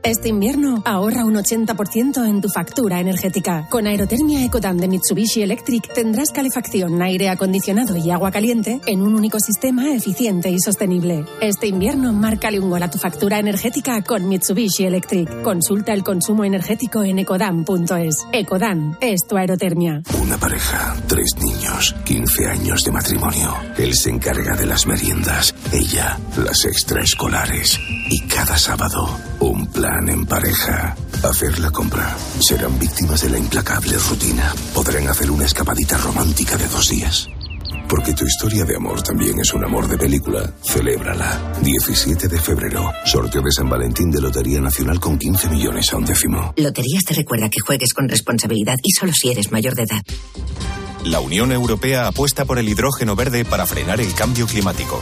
[0.03, 3.67] Este invierno ahorra un 80% en tu factura energética.
[3.69, 9.15] Con Aerotermia Ecodan de Mitsubishi Electric tendrás calefacción, aire acondicionado y agua caliente en un
[9.15, 11.25] único sistema eficiente y sostenible.
[11.41, 15.41] Este invierno márcale un gol a tu factura energética con Mitsubishi Electric.
[15.41, 18.27] Consulta el consumo energético en ecodan.es.
[18.31, 20.01] Ecodan es tu aerotermia.
[20.21, 23.55] Una pareja, tres niños, 15 años de matrimonio.
[23.77, 27.79] Él se encarga de las meriendas, ella las extraescolares.
[28.09, 29.17] Y cada sábado,
[29.57, 30.95] un plan en pareja.
[31.23, 32.15] Hacer la compra.
[32.39, 34.53] Serán víctimas de la implacable rutina.
[34.73, 37.27] Podrán hacer una escapadita romántica de dos días.
[37.89, 40.53] Porque tu historia de amor también es un amor de película.
[40.63, 41.53] Celébrala.
[41.61, 42.91] 17 de febrero.
[43.05, 46.53] Sorteo de San Valentín de Lotería Nacional con 15 millones a un décimo.
[46.57, 50.01] Loterías te recuerda que juegues con responsabilidad y solo si eres mayor de edad.
[51.03, 55.01] La Unión Europea apuesta por el hidrógeno verde para frenar el cambio climático.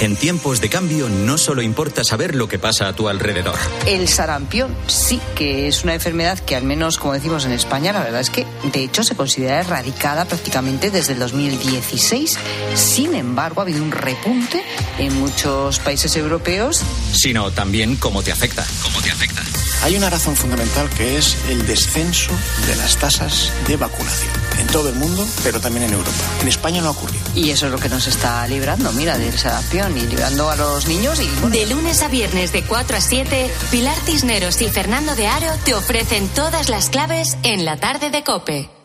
[0.00, 3.56] En tiempos de cambio no solo importa saber lo que pasa a tu alrededor.
[3.86, 8.02] El sarampión sí que es una enfermedad que al menos como decimos en España, la
[8.02, 12.38] verdad es que de hecho se considera erradicada prácticamente desde el 2016.
[12.74, 14.64] Sin embargo, ha habido un repunte
[14.98, 16.80] en muchos países europeos.
[17.12, 18.64] Sino también cómo te afecta.
[18.82, 19.42] Cómo te afecta.
[19.82, 22.32] Hay una razón fundamental que es el descenso
[22.66, 26.18] de las tasas de vacunación en todo el mundo, pero también en Europa.
[26.42, 27.22] En España no ha ocurrido.
[27.34, 31.20] Y eso es lo que nos está librando, mira, del sarampión y a los niños.
[31.20, 31.50] Y, bueno.
[31.50, 35.74] De lunes a viernes de 4 a 7, Pilar Cisneros y Fernando de Aro te
[35.74, 38.79] ofrecen todas las claves en la tarde de Cope.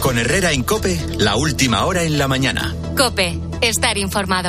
[0.00, 2.74] Con Herrera en Cope, la última hora en la mañana.
[2.96, 4.48] Cope, estar informado.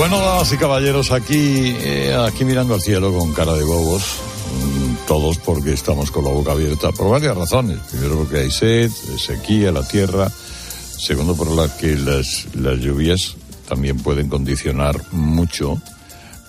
[0.00, 5.06] Bueno, damas y caballeros, aquí, eh, aquí mirando al cielo con cara de bobos, mm,
[5.06, 7.80] todos porque estamos con la boca abierta, por varias razones.
[7.90, 10.30] Primero porque hay sed, sequía, la tierra.
[10.30, 13.36] Segundo, por la que las, las lluvias
[13.68, 15.78] también pueden condicionar mucho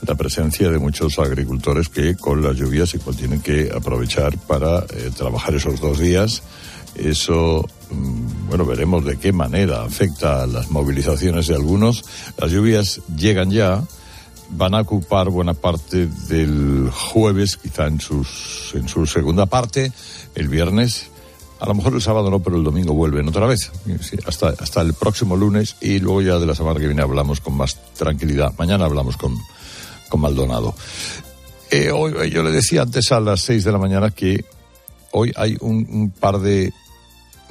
[0.08, 5.12] la presencia de muchos agricultores que con las lluvias igual tienen que aprovechar para eh,
[5.14, 6.42] trabajar esos dos días.
[6.96, 12.04] Eso, mm, bueno, veremos de qué manera afecta a las movilizaciones de algunos.
[12.38, 13.84] Las lluvias llegan ya,
[14.50, 19.92] van a ocupar buena parte del jueves, quizá en, sus, en su segunda parte,
[20.36, 21.08] el viernes.
[21.60, 23.72] A lo mejor el sábado no, pero el domingo vuelven otra vez.
[24.26, 27.56] Hasta, hasta el próximo lunes y luego ya de la semana que viene hablamos con
[27.56, 28.54] más tranquilidad.
[28.58, 29.38] Mañana hablamos con,
[30.10, 30.74] con Maldonado.
[31.70, 34.44] Eh, hoy, yo le decía antes a las seis de la mañana que
[35.12, 36.74] hoy hay un, un, par de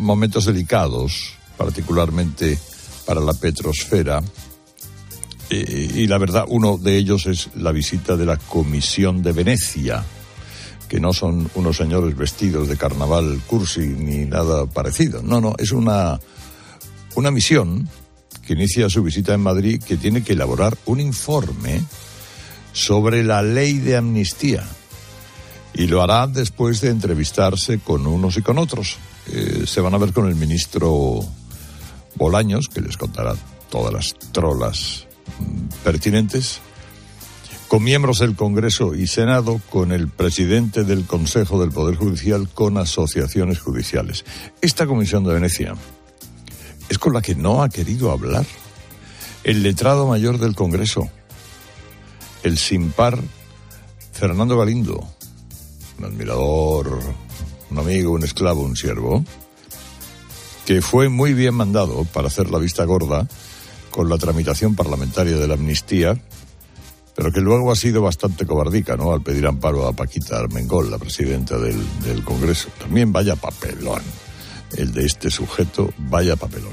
[0.01, 2.59] momentos delicados, particularmente
[3.07, 4.23] para la petrosfera.
[5.51, 10.05] Eh, y la verdad, uno de ellos es la visita de la Comisión de Venecia,
[10.89, 15.23] que no son unos señores vestidos de carnaval cursi ni nada parecido.
[15.23, 16.19] No, no, es una,
[17.15, 17.89] una misión
[18.47, 21.83] que inicia su visita en Madrid que tiene que elaborar un informe
[22.73, 24.65] sobre la ley de amnistía.
[25.75, 28.99] Y lo hará después de entrevistarse con unos y con otros.
[29.29, 31.21] Eh, se van a ver con el ministro
[32.17, 33.35] Bolaños, que les contará
[33.71, 35.07] todas las trolas
[35.39, 36.61] mm, pertinentes,
[37.69, 42.77] con miembros del Congreso y Senado, con el presidente del Consejo del Poder Judicial, con
[42.77, 44.25] asociaciones judiciales.
[44.61, 45.75] Esta Comisión de Venecia
[46.89, 48.45] es con la que no ha querido hablar
[49.45, 51.09] el letrado mayor del Congreso,
[52.43, 53.19] el sin par
[54.13, 55.09] Fernando Galindo,
[56.01, 56.99] un admirador,
[57.71, 59.23] un amigo, un esclavo, un siervo,
[60.65, 63.29] que fue muy bien mandado para hacer la vista gorda
[63.91, 66.19] con la tramitación parlamentaria de la amnistía,
[67.15, 69.13] pero que luego ha sido bastante cobardica, ¿no?
[69.13, 72.69] Al pedir amparo a Paquita Armengol, la presidenta del, del Congreso.
[72.79, 74.03] También vaya papelón.
[74.77, 76.73] El de este sujeto, vaya papelón.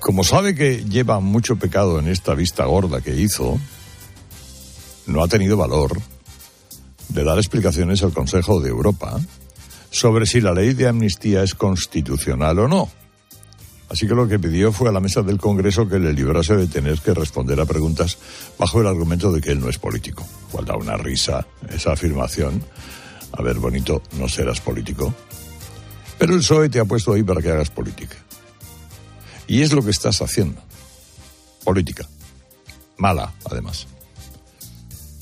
[0.00, 3.60] Como sabe que lleva mucho pecado en esta vista gorda que hizo,
[5.06, 6.00] no ha tenido valor
[7.10, 9.20] de dar explicaciones al Consejo de Europa
[9.90, 12.88] sobre si la ley de amnistía es constitucional o no.
[13.88, 16.68] Así que lo que pidió fue a la mesa del Congreso que le librase de
[16.68, 18.18] tener que responder a preguntas
[18.56, 20.24] bajo el argumento de que él no es político.
[20.52, 22.62] Cual da una risa esa afirmación.
[23.32, 25.12] A ver, bonito, no serás político.
[26.18, 28.16] Pero el PSOE te ha puesto ahí para que hagas política.
[29.48, 30.60] Y es lo que estás haciendo.
[31.64, 32.08] Política.
[32.96, 33.88] Mala, además.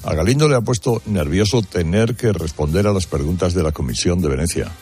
[0.08, 4.22] A Galindo le ha puesto nervioso tener que responder a las preguntas de la Comisión
[4.22, 4.72] de Venecia.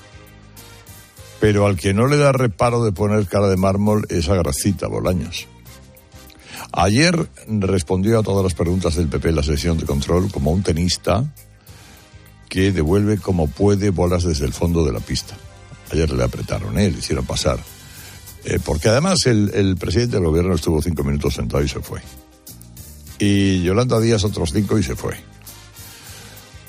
[1.41, 4.87] Pero al que no le da reparo de poner cara de mármol es a Gracita
[4.87, 5.49] Bolaños.
[6.71, 10.63] Ayer respondió a todas las preguntas del PP en la sesión de control como un
[10.63, 11.25] tenista
[12.49, 15.37] que devuelve como puede bolas desde el fondo de la pista.
[15.91, 16.89] Ayer le apretaron, ¿eh?
[16.89, 17.59] le hicieron pasar.
[18.45, 22.01] Eh, porque además el, el presidente del gobierno estuvo cinco minutos sentado y se fue
[23.19, 25.17] y Yolanda Díaz otros cinco y se fue.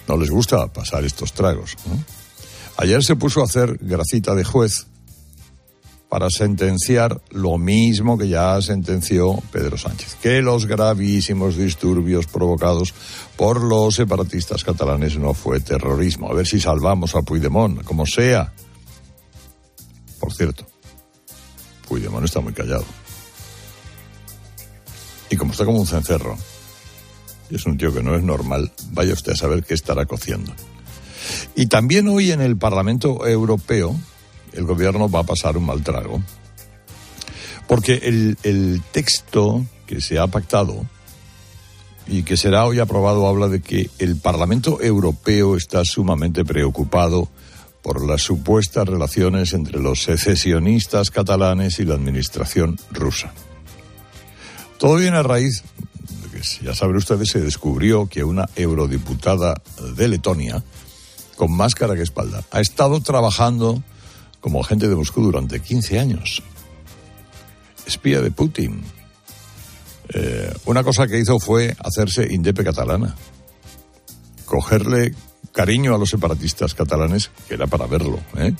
[0.08, 1.76] No les gusta pasar estos tragos.
[2.78, 4.88] Ayer se puso a hacer gracita de juez
[6.10, 12.94] para sentenciar lo mismo que ya sentenció Pedro Sánchez, que los gravísimos disturbios provocados
[13.36, 16.30] por los separatistas catalanes no fue terrorismo.
[16.30, 18.54] A ver si salvamos a Puigdemont, como sea.
[20.20, 20.66] Por cierto,
[21.88, 22.86] Puigdemont está muy callado.
[25.30, 26.38] Y como está como un cencerro,
[27.50, 30.54] y es un tío que no es normal, vaya usted a saber qué estará cociendo.
[31.56, 33.96] Y también hoy en el Parlamento Europeo
[34.54, 36.22] el gobierno va a pasar un mal trago,
[37.68, 40.86] porque el, el texto que se ha pactado
[42.08, 47.30] y que será hoy aprobado habla de que el Parlamento Europeo está sumamente preocupado
[47.82, 53.34] por las supuestas relaciones entre los secesionistas catalanes y la administración rusa.
[54.78, 55.64] Todo viene a raíz
[56.22, 59.56] de que, ya saben ustedes, se descubrió que una eurodiputada
[59.96, 60.64] de Letonia,
[61.36, 63.82] con máscara que espalda, ha estado trabajando
[64.40, 66.44] como agente de Moscú durante 15 años.
[67.86, 68.84] Espía de Putin.
[70.14, 73.16] Eh, una cosa que hizo fue hacerse indepe catalana.
[74.46, 75.14] Cogerle
[75.52, 78.54] cariño a los separatistas catalanes, que era para verlo, ¿eh?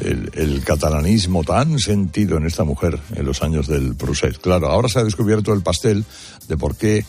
[0.00, 4.38] El, catalanismo tan sentido en esta mujer en los años del Prusés.
[4.38, 6.04] Claro, ahora se ha descubierto el pastel
[6.48, 7.04] de por qué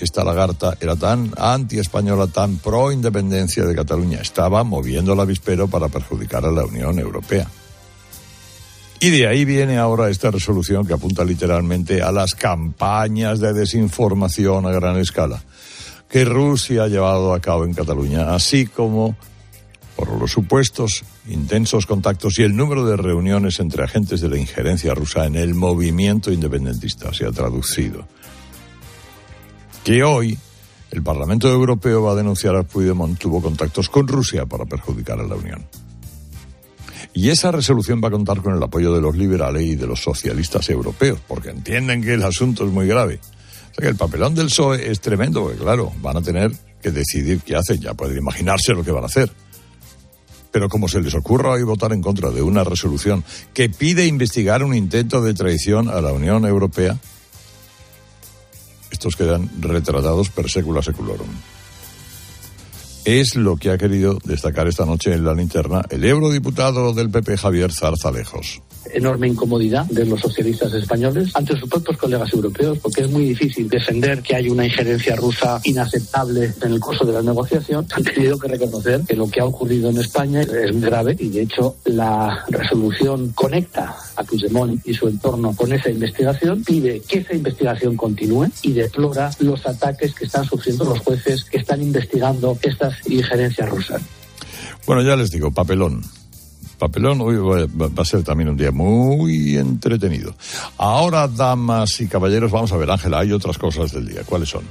[0.00, 4.20] esta lagarta era tan anti-española, tan pro-independencia de Cataluña.
[4.20, 7.48] Estaba moviendo el avispero para perjudicar a la Unión Europea.
[9.00, 14.66] Y de ahí viene ahora esta resolución que apunta literalmente a las campañas de desinformación
[14.66, 15.42] a gran escala
[16.12, 19.16] que Rusia ha llevado a cabo en Cataluña, así como
[19.96, 24.94] por los supuestos intensos contactos y el número de reuniones entre agentes de la injerencia
[24.94, 28.06] rusa en el movimiento independentista, se ha traducido.
[29.84, 30.38] Que hoy
[30.90, 35.26] el Parlamento Europeo va a denunciar a Puigdemont tuvo contactos con Rusia para perjudicar a
[35.26, 35.66] la Unión.
[37.14, 40.02] Y esa resolución va a contar con el apoyo de los liberales y de los
[40.02, 43.20] socialistas europeos, porque entienden que el asunto es muy grave.
[43.22, 46.90] O sea que el papelón del PSOE es tremendo, porque claro, van a tener que
[46.90, 49.30] decidir qué hacen, ya pueden imaginarse lo que van a hacer.
[50.52, 53.24] Pero como se les ocurra hoy votar en contra de una resolución
[53.54, 56.98] que pide investigar un intento de traición a la Unión Europea,
[58.90, 61.28] estos quedan retratados per secula seculorum.
[63.04, 67.36] Es lo que ha querido destacar esta noche en la linterna el eurodiputado del PP
[67.36, 73.10] Javier Zarzalejos enorme incomodidad de los socialistas españoles ante sus propios colegas europeos, porque es
[73.10, 77.86] muy difícil defender que hay una injerencia rusa inaceptable en el curso de la negociación.
[77.92, 81.42] Han tenido que reconocer que lo que ha ocurrido en España es grave y, de
[81.42, 87.34] hecho, la resolución conecta a Puigdemont y su entorno con esa investigación, pide que esa
[87.34, 92.91] investigación continúe y deplora los ataques que están sufriendo los jueces que están investigando estas
[93.06, 94.02] injerencias rusas.
[94.86, 96.02] Bueno, ya les digo, papelón
[96.82, 97.20] papelón.
[97.20, 100.34] Hoy va a ser también un día muy entretenido.
[100.78, 104.22] Ahora, damas y caballeros, vamos a ver, Ángela, hay otras cosas del día.
[104.26, 104.64] ¿Cuáles son?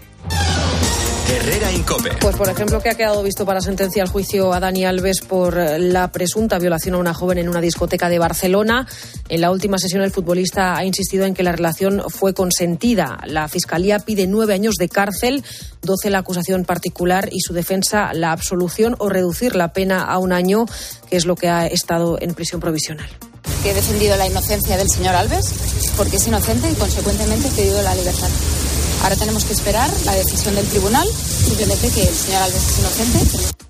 [1.31, 2.09] Herrera Incope.
[2.19, 5.55] Pues por ejemplo que ha quedado visto para sentencia el juicio a Dani Alves por
[5.55, 8.85] la presunta violación a una joven en una discoteca de Barcelona.
[9.29, 13.17] En la última sesión el futbolista ha insistido en que la relación fue consentida.
[13.25, 15.41] La fiscalía pide nueve años de cárcel,
[15.81, 20.33] doce la acusación particular y su defensa la absolución o reducir la pena a un
[20.33, 20.65] año,
[21.09, 23.09] que es lo que ha estado en prisión provisional
[23.63, 25.53] que he defendido la inocencia del señor Alves,
[25.95, 28.29] porque es inocente y consecuentemente he pedido la libertad.
[29.01, 33.61] Ahora tenemos que esperar la decisión del tribunal, simplemente que el señor Alves es inocente.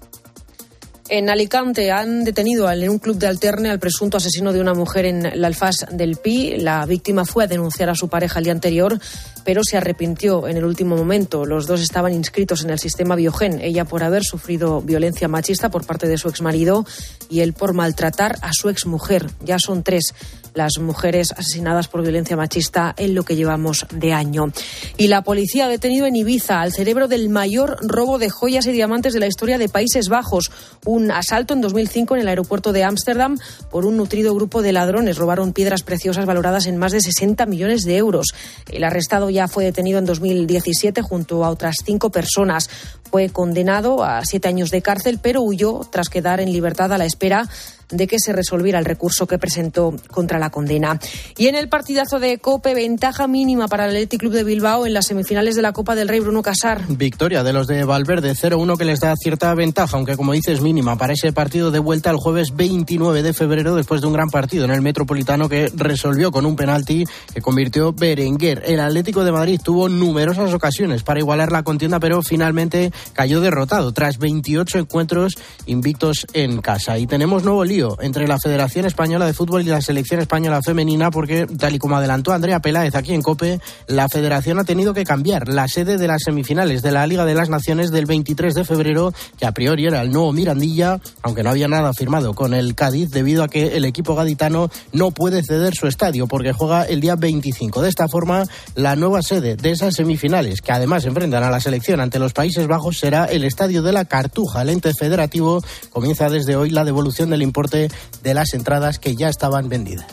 [1.14, 5.06] En Alicante han detenido en un club de alterne al presunto asesino de una mujer
[5.06, 6.56] en la Alfaz del Pi.
[6.56, 8.98] La víctima fue a denunciar a su pareja el día anterior,
[9.44, 11.46] pero se arrepintió en el último momento.
[11.46, 15.86] Los dos estaban inscritos en el sistema Biogen, ella por haber sufrido violencia machista por
[15.86, 16.86] parte de su exmarido
[17.30, 19.30] y él por maltratar a su exmujer.
[19.44, 20.14] Ya son tres
[20.54, 24.52] las mujeres asesinadas por violencia machista en lo que llevamos de año.
[24.98, 28.72] Y la policía ha detenido en Ibiza al cerebro del mayor robo de joyas y
[28.72, 30.52] diamantes de la historia de Países Bajos.
[30.86, 33.38] Un asalto en 2005 en el aeropuerto de Ámsterdam
[33.70, 35.18] por un nutrido grupo de ladrones.
[35.18, 38.28] Robaron piedras preciosas valoradas en más de 60 millones de euros.
[38.70, 42.70] El arrestado ya fue detenido en 2017 junto a otras cinco personas.
[43.10, 47.06] Fue condenado a siete años de cárcel, pero huyó tras quedar en libertad a la
[47.06, 47.50] espera
[47.92, 51.00] de que se resolviera el recurso que presentó contra la condena.
[51.38, 54.94] Y en el partidazo de Cope, ventaja mínima para el Athletic Club de Bilbao en
[54.94, 56.82] las semifinales de la Copa del Rey Bruno Casar.
[56.88, 60.98] Victoria de los de Valverde 0-1 que les da cierta ventaja, aunque como dices mínima
[60.98, 64.66] para ese partido de vuelta el jueves 29 de febrero después de un gran partido
[64.66, 68.64] en el Metropolitano que resolvió con un penalti que convirtió Berenguer.
[68.66, 73.92] El Atlético de Madrid tuvo numerosas ocasiones para igualar la contienda, pero finalmente cayó derrotado
[73.92, 76.98] tras 28 encuentros invictos en casa.
[76.98, 81.12] Y tenemos nuevo lío entre la Federación Española de Fútbol y la Selección Española Femenina
[81.12, 85.04] porque, tal y como adelantó Andrea Peláez aquí en COPE, la Federación ha tenido que
[85.04, 88.64] cambiar la sede de las semifinales de la Liga de las Naciones del 23 de
[88.64, 92.76] febrero, que a priori era el nuevo Mirandilla, aunque no había nada firmado con el
[92.76, 97.02] Cádiz, debido a que el equipo gaditano no puede ceder su estadio porque juega el
[97.02, 97.82] día 25.
[97.82, 98.44] De esta forma,
[98.76, 102.68] la nueva sede de esas semifinales, que además enfrentan a la selección ante los Países
[102.68, 104.62] Bajos, será el estadio de la Cartuja.
[104.62, 109.30] El ente federativo comienza desde hoy la devolución del importe de las entradas que ya
[109.30, 110.06] estaban vendidas.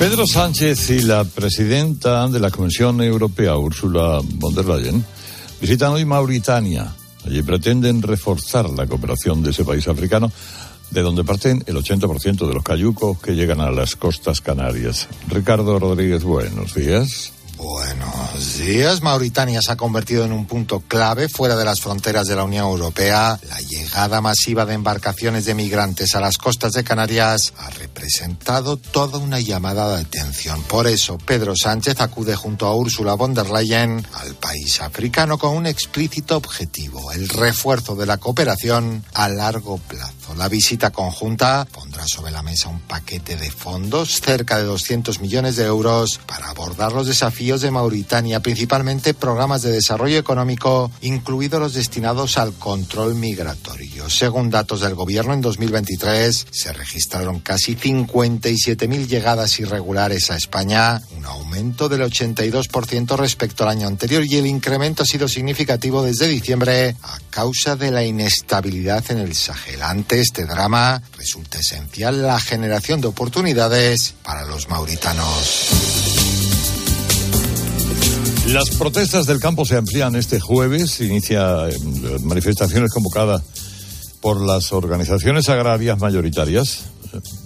[0.00, 5.04] Pedro Sánchez y la presidenta de la Comisión Europea, Ursula von der Leyen,
[5.60, 6.90] visitan hoy Mauritania.
[7.26, 10.32] Allí pretenden reforzar la cooperación de ese país africano,
[10.90, 15.06] de donde parten el 80% de los cayucos que llegan a las costas canarias.
[15.28, 17.34] Ricardo Rodríguez, buenos días.
[17.62, 19.02] Buenos días.
[19.02, 22.64] Mauritania se ha convertido en un punto clave fuera de las fronteras de la Unión
[22.64, 23.38] Europea.
[23.50, 29.18] La llegada masiva de embarcaciones de migrantes a las costas de Canarias ha representado toda
[29.18, 30.62] una llamada de atención.
[30.62, 35.54] Por eso, Pedro Sánchez acude junto a Ursula von der Leyen al país africano con
[35.54, 40.34] un explícito objetivo, el refuerzo de la cooperación a largo plazo.
[40.36, 45.56] La visita conjunta pondrá sobre la mesa un paquete de fondos, cerca de 200 millones
[45.56, 51.74] de euros, para abordar los desafíos de Mauritania, principalmente programas de desarrollo económico, incluidos los
[51.74, 54.08] destinados al control migratorio.
[54.08, 61.24] Según datos del Gobierno, en 2023 se registraron casi 57.000 llegadas irregulares a España, un
[61.26, 66.94] aumento del 82% respecto al año anterior y el incremento ha sido significativo desde diciembre
[67.02, 69.82] a causa de la inestabilidad en el Sahel.
[69.82, 76.09] Ante este drama resulta esencial la generación de oportunidades para los mauritanos.
[78.52, 81.00] Las protestas del campo se amplían este jueves.
[81.00, 81.76] Inicia eh,
[82.24, 83.42] manifestaciones convocadas
[84.20, 86.86] por las organizaciones agrarias mayoritarias,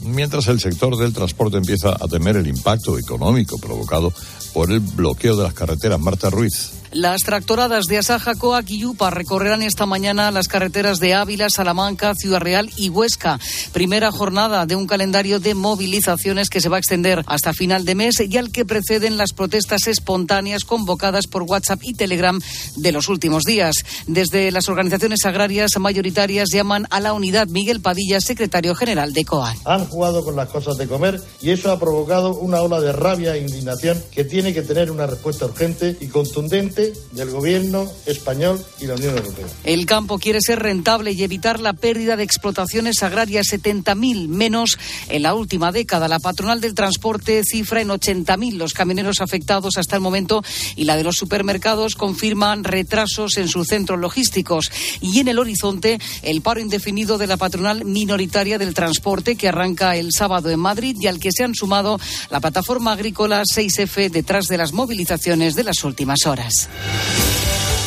[0.03, 4.15] mientras el sector del transporte empieza a temer el impacto económico provocado
[4.55, 6.01] por el bloqueo de las carreteras.
[6.01, 6.73] Marta Ruiz.
[6.95, 12.15] Las tractoradas de Asaja, Coac y Yupa recorrerán esta mañana las carreteras de Ávila, Salamanca,
[12.15, 13.41] Ciudad Real y Huesca.
[13.73, 17.97] Primera jornada de un calendario de movilizaciones que se va a extender hasta final de
[17.97, 22.41] mes y al que preceden las protestas espontáneas convocadas por WhatsApp y Telegram
[22.77, 23.75] de los últimos días.
[24.07, 29.59] Desde las organizaciones agrarias mayoritarias llaman a la unidad Miguel Padilla, secretario general de COAC.
[29.65, 33.35] Han jugado con las cosas de comer y eso ha provocado una ola de rabia
[33.35, 38.87] e indignación que tiene que tener una respuesta urgente y contundente del gobierno español y
[38.87, 39.47] la Unión Europea.
[39.65, 44.79] El campo quiere ser rentable y evitar la pérdida de explotaciones agrarias, 70.000 menos
[45.09, 46.09] en la última década.
[46.09, 50.43] La patronal del transporte cifra en 80.000 los camioneros afectados hasta el momento
[50.77, 54.71] y la de los supermercados confirman retrasos en sus centros logísticos.
[55.01, 59.97] Y en el horizonte, el paro indefinido de la patronal minoritaria del transporte que arranca
[59.97, 61.99] el sábado en Madrid y al que se han sumado
[62.31, 66.69] la plataforma agrícola 6F detrás de las movilizaciones de las últimas horas.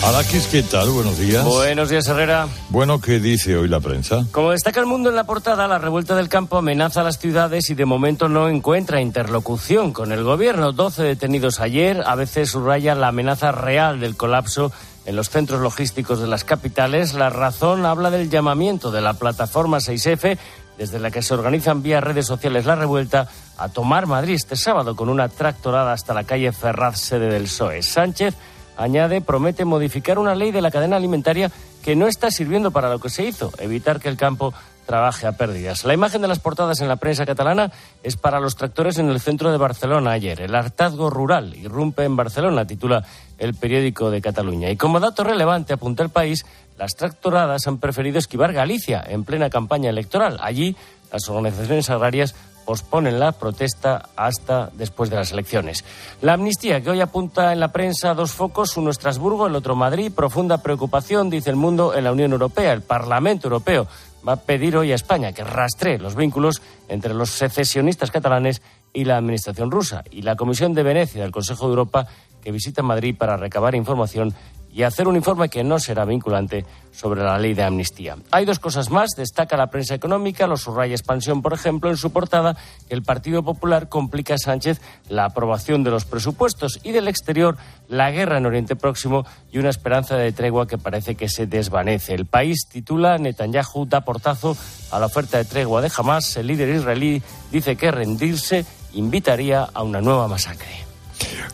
[0.03, 0.89] Araquis, ¿qué tal?
[0.89, 1.43] Buenos días.
[1.43, 2.47] Buenos días, Herrera.
[2.69, 4.25] Bueno, ¿qué dice hoy la prensa?
[4.31, 7.69] Como destaca el mundo en la portada, la revuelta del campo amenaza a las ciudades
[7.69, 10.71] y de momento no encuentra interlocución con el gobierno.
[10.71, 14.71] 12 detenidos ayer, a veces subraya la amenaza real del colapso
[15.05, 17.13] en los centros logísticos de las capitales.
[17.13, 20.37] La razón habla del llamamiento de la plataforma 6F,
[20.77, 23.27] desde la que se organizan vía redes sociales la revuelta,
[23.57, 27.81] a tomar Madrid este sábado con una tractorada hasta la calle Ferraz, sede del PSOE.
[27.81, 28.35] Sánchez
[28.77, 31.51] añade, promete modificar una ley de la cadena alimentaria
[31.83, 34.53] que no está sirviendo para lo que se hizo, evitar que el campo
[34.87, 35.83] trabaje a pérdidas.
[35.83, 37.71] La imagen de las portadas en la prensa catalana
[38.03, 40.41] es para los tractores en el centro de Barcelona ayer.
[40.41, 43.03] El hartazgo rural irrumpe en Barcelona, titula
[43.37, 44.71] el periódico de Cataluña.
[44.71, 46.45] Y como dato relevante, apunta el país,
[46.77, 50.39] las tractoradas han preferido esquivar Galicia en plena campaña electoral.
[50.41, 50.75] Allí,
[51.11, 52.35] las organizaciones agrarias
[52.67, 55.85] posponen la protesta hasta después de las elecciones.
[56.21, 60.11] La amnistía que hoy apunta en la prensa dos focos, uno Estrasburgo, el otro Madrid,
[60.13, 62.73] profunda preocupación, dice el mundo, en la Unión Europea.
[62.73, 63.87] El Parlamento Europeo
[64.27, 68.61] va a pedir hoy a España que rastree los vínculos entre los secesionistas catalanes
[68.91, 70.03] y la administración rusa.
[70.11, 72.07] Y la Comisión de Venecia del Consejo de Europa
[72.41, 74.33] que visita Madrid para recabar información
[74.77, 78.15] y hacer un informe que no será vinculante sobre la ley de amnistía.
[78.29, 79.09] Hay dos cosas más.
[79.17, 82.55] Destaca la prensa económica, los subraya Expansión, por ejemplo, en su portada,
[82.87, 87.57] el Partido Popular complica a Sánchez la aprobación de los presupuestos y del exterior,
[87.87, 92.13] la guerra en Oriente Próximo y una esperanza de tregua que parece que se desvanece.
[92.13, 94.55] El país titula Netanyahu da portazo
[94.91, 96.37] a la oferta de tregua de Hamas.
[96.37, 98.63] El líder israelí dice que rendirse
[98.93, 100.86] invitaría a una nueva masacre.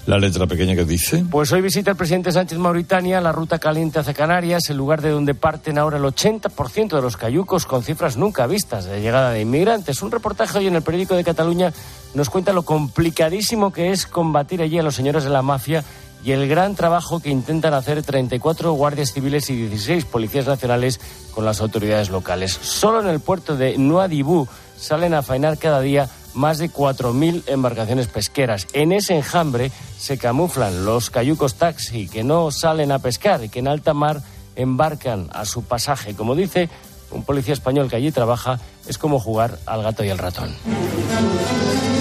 [0.06, 1.24] La letra pequeña que dice.
[1.30, 5.10] Pues hoy visita el presidente Sánchez Mauritania la ruta caliente hacia Canarias, el lugar de
[5.10, 9.42] donde parten ahora el 80% de los cayucos con cifras nunca vistas de llegada de
[9.42, 10.02] inmigrantes.
[10.02, 11.72] Un reportaje hoy en el periódico de Cataluña
[12.14, 15.84] nos cuenta lo complicadísimo que es combatir allí a los señores de la mafia
[16.24, 21.00] y el gran trabajo que intentan hacer 34 guardias civiles y 16 policías nacionales
[21.34, 22.52] con las autoridades locales.
[22.62, 24.48] Solo en el puerto de Nuadibú
[24.78, 28.68] salen a faenar cada día más de 4.000 embarcaciones pesqueras.
[28.74, 33.60] En ese enjambre se camuflan los cayucos taxi que no salen a pescar y que
[33.60, 34.22] en alta mar
[34.56, 36.16] embarcan a su pasaje.
[36.16, 36.70] Como dice
[37.12, 40.54] un policía español que allí trabaja, es como jugar al gato y al ratón.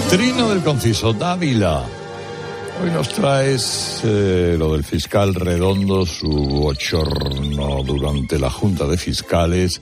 [0.09, 1.85] Trino del Conciso, Dávila.
[2.83, 9.81] Hoy nos traes eh, lo del fiscal Redondo, su bochorno durante la Junta de Fiscales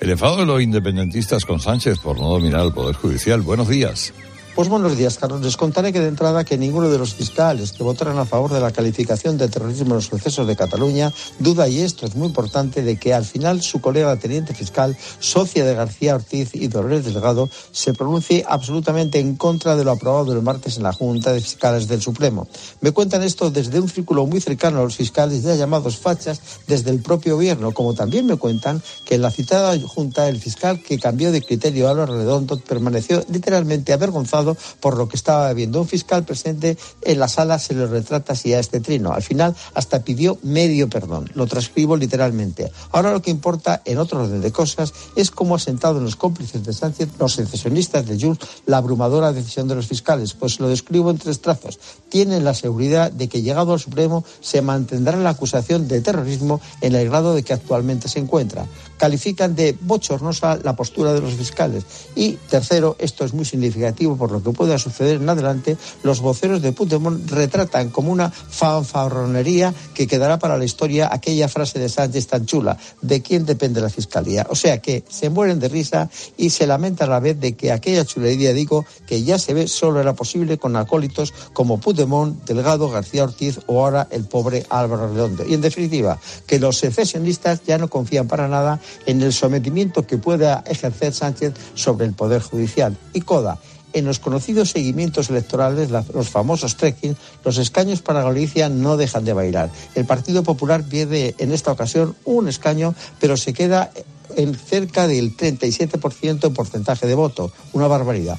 [0.00, 3.40] el enfado de los independentistas con Sánchez por no dominar el Poder Judicial.
[3.40, 4.12] Buenos días.
[4.54, 5.40] Pues buenos días, Carlos.
[5.40, 8.60] Les contaré que de entrada que ninguno de los fiscales que votaron a favor de
[8.60, 12.82] la calificación de terrorismo en los procesos de Cataluña duda, y esto es muy importante,
[12.82, 17.50] de que al final su colega teniente fiscal, socia de García Ortiz y Dolores Delgado,
[17.72, 21.88] se pronuncie absolutamente en contra de lo aprobado el martes en la Junta de Fiscales
[21.88, 22.46] del Supremo.
[22.80, 26.92] Me cuentan esto desde un círculo muy cercano a los fiscales ya llamados fachas desde
[26.92, 31.00] el propio gobierno, como también me cuentan que en la citada Junta el fiscal que
[31.00, 34.43] cambió de criterio a lo redondo permaneció literalmente avergonzado
[34.80, 35.80] por lo que estaba viendo.
[35.80, 39.12] Un fiscal presente en la sala se le retrata así a este trino.
[39.12, 41.30] Al final hasta pidió medio perdón.
[41.34, 42.70] Lo transcribo literalmente.
[42.92, 46.16] Ahora lo que importa en otro orden de cosas es cómo ha sentado en los
[46.16, 50.34] cómplices de Sánchez, los secesionistas de Junts, la abrumadora decisión de los fiscales.
[50.34, 51.78] Pues lo describo en tres trazos.
[52.08, 56.94] Tienen la seguridad de que llegado al Supremo se mantendrá la acusación de terrorismo en
[56.94, 58.66] el grado de que actualmente se encuentra.
[58.96, 61.84] Califican de bochornosa la postura de los fiscales.
[62.14, 66.60] Y tercero, esto es muy significativo por lo que pueda suceder en adelante, los voceros
[66.60, 72.26] de Puigdemont retratan como una fanfarronería que quedará para la historia aquella frase de Sánchez
[72.26, 74.46] tan chula, ¿de quién depende la fiscalía?
[74.50, 77.72] O sea que se mueren de risa y se lamentan a la vez de que
[77.72, 82.90] aquella chulería, digo, que ya se ve, solo era posible con acólitos como Puigdemont, Delgado,
[82.90, 85.44] García Ortiz o ahora el pobre Álvaro Redondo.
[85.46, 90.18] Y en definitiva, que los secesionistas ya no confían para nada en el sometimiento que
[90.18, 92.96] pueda ejercer Sánchez sobre el Poder Judicial.
[93.12, 93.58] Y Coda,
[93.94, 99.32] en los conocidos seguimientos electorales, los famosos trekking, los escaños para Galicia no dejan de
[99.32, 99.70] bailar.
[99.94, 103.90] El Partido Popular pierde en esta ocasión un escaño, pero se queda
[104.36, 107.52] en cerca del 37% en porcentaje de voto.
[107.72, 108.36] Una barbaridad.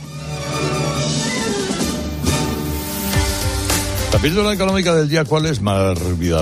[4.12, 4.20] La
[4.54, 5.98] económica del día, ¿cuál es, Mar?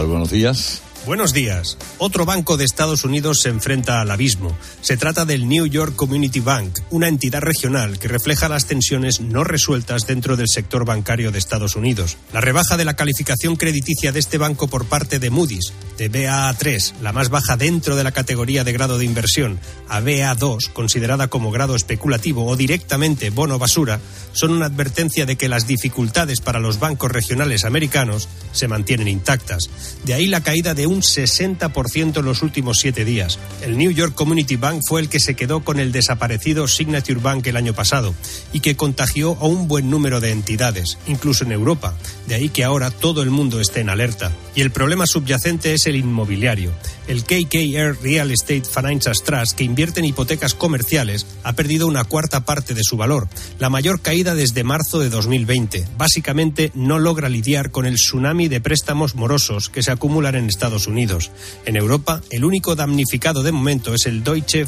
[0.05, 0.82] Buenos días.
[1.06, 1.78] Buenos días.
[1.97, 4.58] Otro banco de Estados Unidos se enfrenta al abismo.
[4.80, 9.43] Se trata del New York Community Bank, una entidad regional que refleja las tensiones no
[9.43, 12.16] resueltas dentro del sector bancario de Estados Unidos.
[12.32, 16.93] La rebaja de la calificación crediticia de este banco por parte de Moody's, de BAA3,
[17.01, 21.51] la más baja dentro de la categoría de grado de inversión, a BA2, considerada como
[21.51, 23.99] grado especulativo o directamente bono basura,
[24.32, 29.70] son una advertencia de que las dificultades para los bancos regionales americanos se mantienen intactas.
[30.06, 33.39] De ahí la caída de un 60% en los últimos siete días.
[33.62, 37.48] El New York Community Bank fue el que se quedó con el desaparecido Signature Bank
[37.48, 38.14] el año pasado
[38.52, 41.96] y que contagió a un buen número de entidades, incluso en Europa.
[42.28, 44.32] De ahí que ahora todo el mundo esté en alerta.
[44.56, 46.72] Y el problema subyacente es el inmobiliario.
[47.08, 52.45] El KKR Real Estate Financial Trust, que invierte en hipotecas comerciales, ha perdido una cuarta
[52.45, 53.28] parte de su valor,
[53.60, 55.86] la mayor caída desde marzo de 2020.
[55.97, 60.88] Básicamente no logra lidiar con el tsunami de préstamos morosos que se acumulan en Estados
[60.88, 61.32] Unidos.
[61.66, 64.66] En Europa, el único damnificado de momento es el Deutsche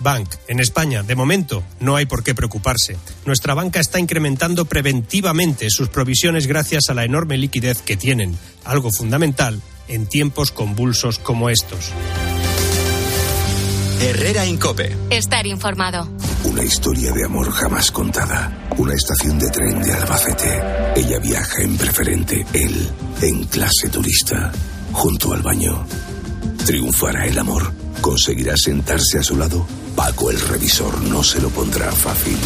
[0.00, 0.28] Bank.
[0.48, 2.96] En España, de momento, no hay por qué preocuparse.
[3.24, 8.36] Nuestra banca está incrementando preventivamente sus provisiones gracias a la enorme liquidez que tienen,
[8.66, 11.92] algo fundamental en tiempos convulsos como estos.
[14.00, 14.96] Herrera Incope.
[15.10, 16.08] Estar informado.
[16.44, 18.68] Una historia de amor jamás contada.
[18.76, 20.62] Una estación de tren de Albacete.
[20.96, 22.90] Ella viaja en preferente, él
[23.22, 24.52] en clase turista,
[24.92, 25.86] junto al baño.
[26.66, 27.72] ¿Triunfará el amor?
[28.00, 29.66] ¿Conseguirá sentarse a su lado?
[29.96, 32.36] Paco el revisor no se lo pondrá fácil.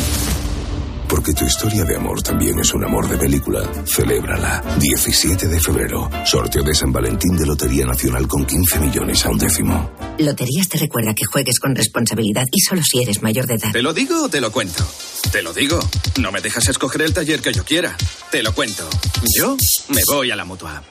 [1.10, 3.60] Porque tu historia de amor también es un amor de película.
[3.84, 4.62] Celébrala.
[4.78, 6.08] 17 de febrero.
[6.24, 9.90] Sorteo de San Valentín de Lotería Nacional con 15 millones a un décimo.
[10.18, 13.72] Loterías te recuerda que juegues con responsabilidad y solo si eres mayor de edad.
[13.72, 14.86] ¿Te lo digo o te lo cuento?
[15.32, 15.80] Te lo digo.
[16.20, 17.96] No me dejas escoger el taller que yo quiera.
[18.30, 18.88] Te lo cuento.
[19.36, 19.56] Yo
[19.88, 20.82] me voy a la mutua.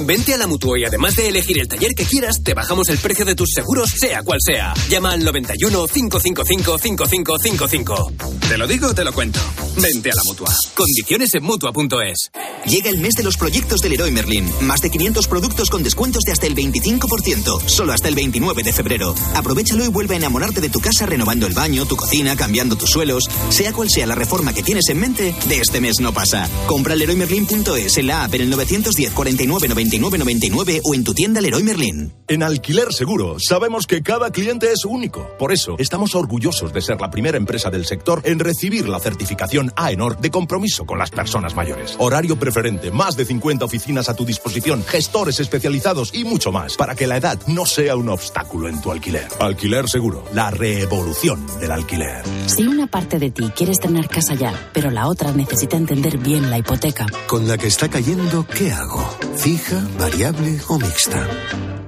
[0.00, 2.98] Vente a la mutua y además de elegir el taller que quieras, te bajamos el
[2.98, 4.72] precio de tus seguros, sea cual sea.
[4.88, 8.12] Llama al 91 555 5555.
[8.48, 9.40] Te lo digo o te lo cuento.
[9.80, 10.52] Vente a la mutua.
[10.74, 12.30] Condiciones en mutua.es.
[12.66, 14.50] Llega el mes de los proyectos del Leroy Merlin.
[14.62, 17.68] Más de 500 productos con descuentos de hasta el 25%.
[17.68, 19.14] Solo hasta el 29 de febrero.
[19.34, 22.90] Aprovechalo y vuelve a enamorarte de tu casa renovando el baño, tu cocina, cambiando tus
[22.90, 23.28] suelos.
[23.50, 26.48] Sea cual sea la reforma que tienes en mente, de este mes no pasa.
[26.66, 31.40] Compra leroymerlin.es en la app en el 910 49 99 99 o en tu tienda
[31.40, 32.12] Leroy Merlin.
[32.26, 35.28] En Alquiler Seguro sabemos que cada cliente es único.
[35.38, 39.67] Por eso estamos orgullosos de ser la primera empresa del sector en recibir la certificación
[39.76, 41.96] AENOR de compromiso con las personas mayores.
[41.98, 46.94] Horario preferente, más de 50 oficinas a tu disposición, gestores especializados y mucho más para
[46.94, 49.28] que la edad no sea un obstáculo en tu alquiler.
[49.40, 52.22] Alquiler Seguro, la revolución del alquiler.
[52.46, 56.50] Si una parte de ti quiere estrenar casa ya, pero la otra necesita entender bien
[56.50, 57.06] la hipoteca.
[57.26, 59.08] Con la que está cayendo, ¿qué hago?
[59.36, 61.87] ¿Fija, variable o mixta?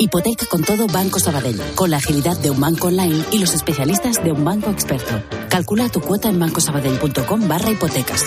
[0.00, 4.24] Hipoteca con todo Banco Sabadell, con la agilidad de un banco online y los especialistas
[4.24, 5.22] de un banco experto.
[5.50, 8.24] Calcula tu cuota en bancosabadell.com barra hipotecas.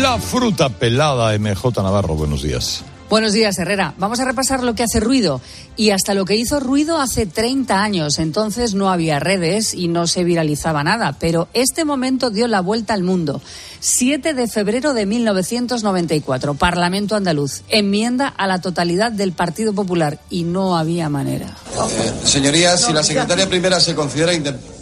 [0.00, 2.84] La fruta pelada, MJ Navarro, buenos días.
[3.12, 3.92] Buenos días, Herrera.
[3.98, 5.42] Vamos a repasar lo que hace ruido.
[5.76, 8.18] Y hasta lo que hizo ruido hace 30 años.
[8.18, 11.14] Entonces no había redes y no se viralizaba nada.
[11.20, 13.42] Pero este momento dio la vuelta al mundo.
[13.80, 17.64] 7 de febrero de 1994, Parlamento andaluz.
[17.68, 20.18] Enmienda a la totalidad del Partido Popular.
[20.30, 21.48] Y no había manera.
[21.48, 24.32] Eh, señorías, si la secretaria primera se considera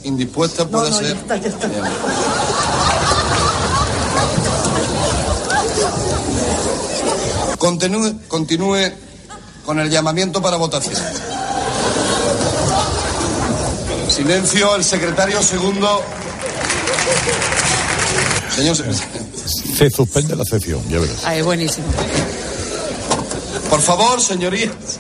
[0.05, 1.17] indispuesta, puede ser.
[7.61, 8.91] Continúe, continúe
[9.67, 10.97] con el llamamiento para votación.
[14.09, 16.01] Silencio, el secretario segundo.
[18.57, 18.77] Señor
[19.77, 21.19] Se suspende la sesión, ya verás.
[21.23, 21.87] Ah, es buenísimo.
[23.69, 24.99] Por favor, señorías.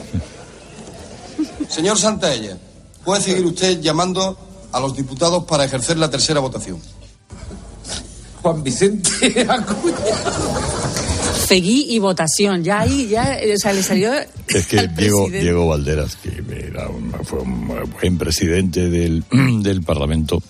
[1.66, 2.58] Señor Santaella,
[3.06, 4.36] puede seguir usted llamando
[4.70, 6.78] a los diputados para ejercer la tercera votación.
[8.42, 9.96] Juan Vicente Acuña.
[11.50, 12.62] Seguí y votación.
[12.62, 14.12] Ya ahí, ya, o sea, le salió.
[14.46, 15.40] Es que al Diego, presidente.
[15.40, 19.24] Diego Valderas, que era un, fue un buen presidente del,
[19.60, 20.40] del Parlamento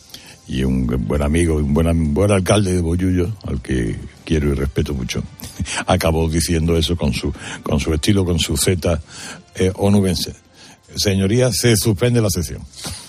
[0.47, 3.97] y un buen amigo, un buen, un buen alcalde de Boyullo, al que
[4.27, 5.23] quiero y respeto mucho,
[5.87, 7.33] acabó diciendo eso con su,
[7.63, 9.01] con su estilo, con su Z
[9.55, 10.35] eh, onubense.
[10.97, 12.63] Señoría, se suspende la sesión.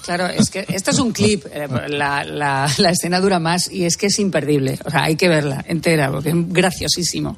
[0.03, 3.97] Claro, es que esto es un clip, eh, la, la, escena dura más y es
[3.97, 4.79] que es imperdible.
[4.85, 7.37] O sea, hay que verla entera porque es graciosísimo.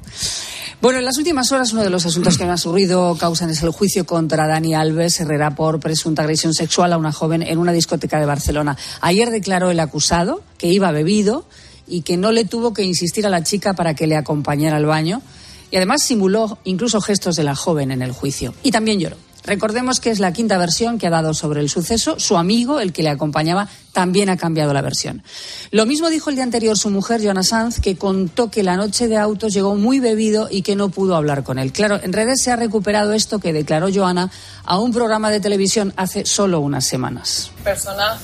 [0.80, 3.70] Bueno, en las últimas horas uno de los asuntos que más ruido causan es el
[3.70, 8.18] juicio contra Dani Alves Herrera por presunta agresión sexual a una joven en una discoteca
[8.18, 8.76] de Barcelona.
[9.00, 11.46] Ayer declaró el acusado que iba bebido
[11.86, 14.86] y que no le tuvo que insistir a la chica para que le acompañara al
[14.86, 15.22] baño
[15.70, 18.54] y además simuló incluso gestos de la joven en el juicio.
[18.62, 19.16] Y también lloró.
[19.44, 22.18] Recordemos que es la quinta versión que ha dado sobre el suceso.
[22.18, 25.22] Su amigo, el que le acompañaba, también ha cambiado la versión.
[25.70, 29.06] Lo mismo dijo el día anterior su mujer, Joana Sanz, que contó que la noche
[29.06, 31.72] de autos llegó muy bebido y que no pudo hablar con él.
[31.72, 34.30] Claro, en redes se ha recuperado esto que declaró Joana
[34.64, 37.50] a un programa de televisión hace solo unas semanas.
[37.62, 38.18] personas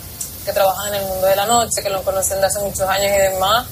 [0.47, 3.13] que trabajan en el mundo de la noche, que lo conocen de hace muchos años
[3.15, 3.67] y demás,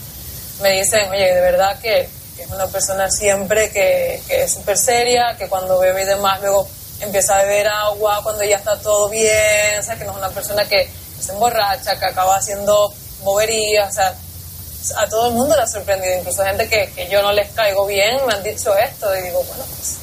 [0.63, 4.77] me dicen, oye, de verdad que, que es una persona siempre que, que es súper
[4.77, 6.69] seria, que cuando bebe y demás luego
[7.01, 10.65] empieza a beber agua, cuando ya está todo bien, o que no es una persona
[10.65, 10.89] que
[11.21, 12.93] se emborracha, que acaba haciendo
[13.23, 14.15] boberías, o sea,
[14.97, 17.87] a todo el mundo le ha sorprendido, incluso gente que, que yo no les caigo
[17.87, 19.99] bien me han dicho esto y digo, bueno, pues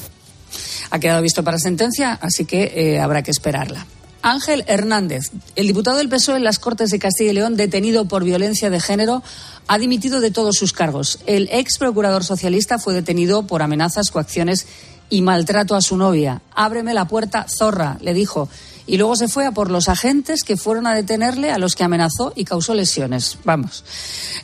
[0.91, 3.85] Ha quedado visto para sentencia, así que eh, habrá que esperarla.
[4.21, 8.23] Ángel Hernández, el diputado del PSOE en las Cortes de Castilla y León, detenido por
[8.23, 9.21] violencia de género,
[9.67, 11.19] ha dimitido de todos sus cargos.
[11.27, 14.65] El ex procurador socialista fue detenido por amenazas, coacciones
[15.09, 16.41] y maltrato a su novia.
[16.53, 18.49] Ábreme la puerta, zorra, le dijo.
[18.87, 21.83] Y luego se fue a por los agentes que fueron a detenerle, a los que
[21.83, 23.39] amenazó y causó lesiones.
[23.43, 23.83] Vamos,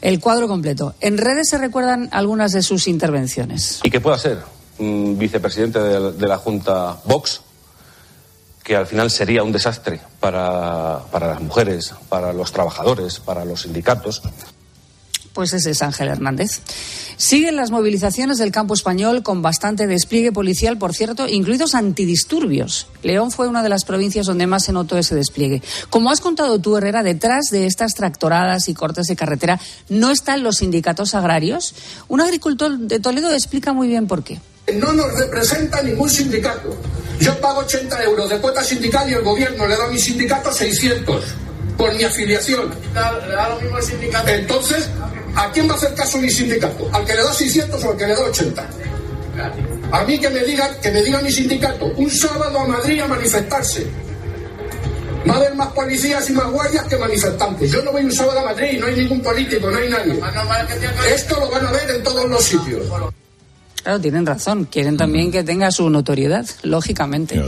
[0.01, 0.95] el cuadro completo.
[0.99, 3.81] En redes se recuerdan algunas de sus intervenciones.
[3.83, 4.39] y que pueda ser
[4.79, 7.41] un vicepresidente de, la Junta Vox,
[8.63, 13.61] que al final sería un desastre para, para las mujeres, para los trabajadores, para los
[13.61, 14.23] sindicatos.
[15.33, 16.61] Pues ese es Ángel Hernández.
[17.15, 22.87] Siguen las movilizaciones del campo español con bastante despliegue policial, por cierto, incluidos antidisturbios.
[23.03, 25.61] León fue una de las provincias donde más se notó ese despliegue.
[25.89, 30.43] Como has contado tú, Herrera, detrás de estas tractoradas y cortes de carretera no están
[30.43, 31.75] los sindicatos agrarios.
[32.07, 34.41] Un agricultor de Toledo explica muy bien por qué.
[34.73, 36.75] No nos representa ningún sindicato.
[37.19, 40.51] Yo pago 80 euros de cuota sindical y el gobierno le da a mi sindicato
[40.51, 41.23] 600
[41.77, 42.69] por mi afiliación.
[42.69, 44.27] le da lo mismo el sindicato.
[44.29, 44.89] Entonces,
[45.35, 46.89] ¿a quién va a hacer caso mi sindicato?
[46.91, 48.69] ¿Al que le da 600 o al que le da 80?
[49.91, 53.07] A mí que me diga, que me diga mi sindicato, un sábado a Madrid a
[53.07, 53.87] manifestarse.
[55.29, 57.71] Va a haber más policías y más guardias que manifestantes.
[57.71, 60.19] Yo no voy un sábado a Madrid, no hay ningún político, no hay nadie.
[61.13, 62.87] Esto lo van a ver en todos los sitios.
[63.83, 64.65] Claro, tienen razón.
[64.65, 67.41] Quieren también que tenga su notoriedad, lógicamente.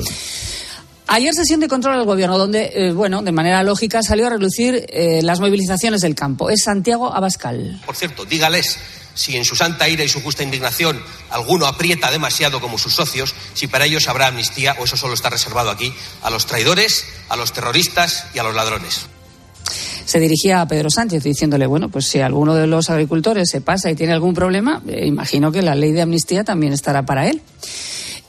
[1.07, 4.85] Ayer sesión de control del gobierno, donde, eh, bueno, de manera lógica salió a relucir
[4.89, 6.49] eh, las movilizaciones del campo.
[6.49, 7.81] Es Santiago Abascal.
[7.85, 8.77] Por cierto, dígales
[9.15, 10.99] si en su santa ira y su justa indignación
[11.29, 15.29] alguno aprieta demasiado como sus socios, si para ellos habrá amnistía o eso solo está
[15.29, 15.93] reservado aquí
[16.23, 19.01] a los traidores, a los terroristas y a los ladrones.
[20.05, 23.89] Se dirigía a Pedro Sánchez diciéndole, bueno, pues si alguno de los agricultores se pasa
[23.89, 27.41] y tiene algún problema, eh, imagino que la ley de amnistía también estará para él.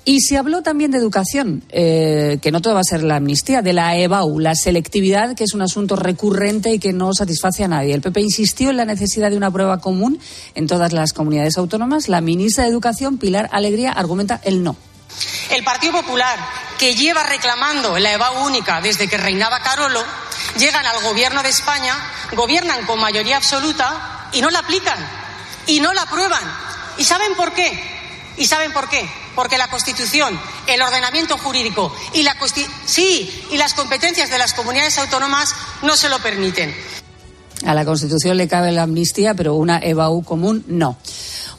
[0.07, 3.63] Y se habló también de educación, eh, que no todo va a ser la amnistía,
[3.63, 7.69] de la EBAU, la selectividad, que es un asunto recurrente y que no satisface a
[7.69, 7.95] nadie.
[7.95, 10.21] El PP insistió en la necesidad de una prueba común
[10.55, 12.09] en todas las comunidades autónomas.
[12.09, 14.77] La ministra de Educación, Pilar Alegría, argumenta el no.
[15.49, 16.39] El Partido Popular,
[16.79, 20.03] que lleva reclamando la EVA única desde que reinaba Carolo,
[20.59, 21.95] llegan al gobierno de España,
[22.37, 24.99] gobiernan con mayoría absoluta y no la aplican
[25.67, 26.43] y no la aprueban.
[26.99, 27.73] ¿Y saben por qué?
[28.37, 29.09] ¿Y saben por qué?
[29.35, 32.37] Porque la Constitución, el ordenamiento jurídico y, la
[32.87, 36.75] sí, y las competencias de las comunidades autónomas no se lo permiten.
[37.65, 40.99] A la Constitución le cabe la amnistía, pero una EBAU común no.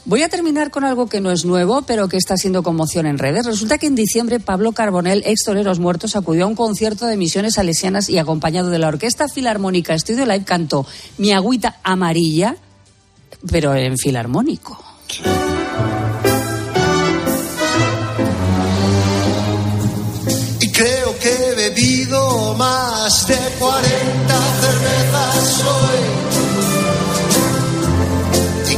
[0.08, 3.18] Voy a terminar con algo que no es nuevo, pero que está siendo conmoción en
[3.18, 3.48] redes.
[3.48, 7.56] Resulta que en diciembre Pablo Carbonell, ex Toreros Muertos, acudió a un concierto de misiones
[7.56, 10.86] salesianas y acompañado de la Orquesta Filarmónica Estudio Live cantó
[11.18, 12.56] Mi agüita amarilla,
[13.50, 14.78] pero en filarmónico.
[23.06, 23.84] Más de 40
[24.62, 26.02] cervezas hoy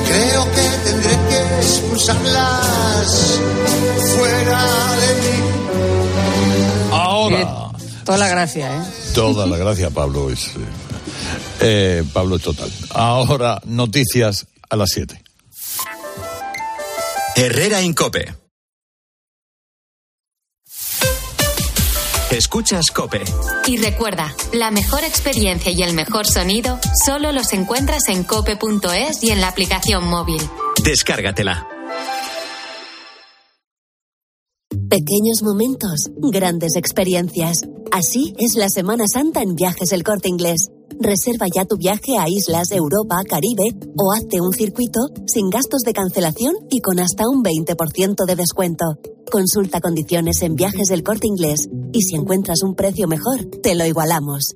[0.08, 3.40] Creo que tendré que expulsarlas
[4.16, 4.62] fuera
[5.02, 5.38] de mí.
[6.92, 7.42] Ahora.
[7.42, 7.48] Eh,
[8.06, 8.82] toda la gracia, ¿eh?
[9.14, 10.30] Toda la gracia, Pablo.
[10.30, 10.52] Es, eh,
[11.60, 12.72] eh Pablo es total.
[12.92, 15.22] Ahora, noticias a las 7.
[17.36, 18.47] Herrera Incope.
[22.32, 23.24] Escuchas Cope.
[23.68, 29.32] Y recuerda, la mejor experiencia y el mejor sonido solo los encuentras en cope.es y
[29.32, 30.42] en la aplicación móvil.
[30.84, 31.66] Descárgatela.
[34.90, 37.62] Pequeños momentos, grandes experiencias.
[37.94, 40.68] Así es la Semana Santa en Viajes El Corte Inglés.
[41.00, 45.94] Reserva ya tu viaje a islas, Europa, Caribe o hazte un circuito sin gastos de
[45.94, 49.17] cancelación y con hasta un 20% de descuento.
[49.32, 53.86] Consulta condiciones en viajes del corte inglés y si encuentras un precio mejor, te lo
[53.86, 54.56] igualamos.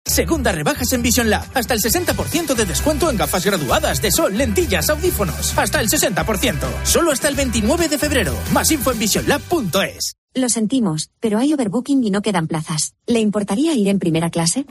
[0.05, 1.45] Segunda rebajas en Vision Lab.
[1.53, 5.57] Hasta el 60% de descuento en gafas graduadas de sol, lentillas, audífonos.
[5.57, 6.57] Hasta el 60%.
[6.83, 8.35] Solo hasta el 29 de febrero.
[8.51, 10.15] Más info en visionlab.es.
[10.33, 12.93] Lo sentimos, pero hay overbooking y no quedan plazas.
[13.05, 14.65] ¿Le importaría ir en primera clase?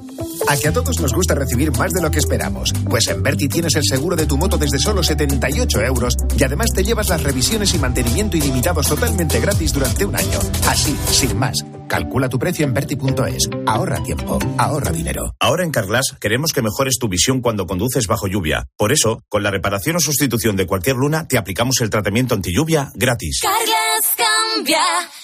[0.48, 2.72] A que a todos nos gusta recibir más de lo que esperamos.
[2.88, 6.70] Pues en Berti tienes el seguro de tu moto desde solo 78 euros y además
[6.74, 10.38] te llevas las revisiones y mantenimiento ilimitados totalmente gratis durante un año.
[10.66, 11.62] Así, sin más.
[11.90, 13.50] Calcula tu precio en Berti.es.
[13.66, 15.34] Ahorra tiempo, ahorra dinero.
[15.40, 18.68] Ahora en Carglass queremos que mejores tu visión cuando conduces bajo lluvia.
[18.76, 22.54] Por eso, con la reparación o sustitución de cualquier luna, te aplicamos el tratamiento anti
[22.54, 23.40] lluvia gratis.
[23.42, 24.78] Carglass cambia,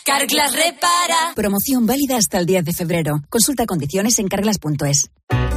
[0.05, 1.35] Carglass repara.
[1.37, 3.21] Promoción válida hasta el 10 de febrero.
[3.29, 5.09] Consulta condiciones en carglass.es.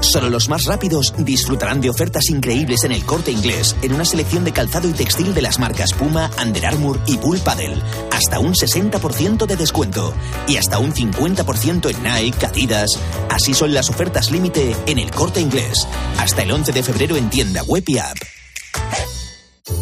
[0.01, 4.43] Solo los más rápidos disfrutarán de ofertas increíbles en el corte inglés, en una selección
[4.43, 7.82] de calzado y textil de las marcas Puma, Under Armour y Bull Paddle.
[8.12, 10.14] Hasta un 60% de descuento.
[10.47, 13.00] Y hasta un 50% en Nike, Adidas.
[13.30, 15.88] Así son las ofertas límite en el corte inglés.
[16.18, 18.18] Hasta el 11 de febrero en tienda web y app.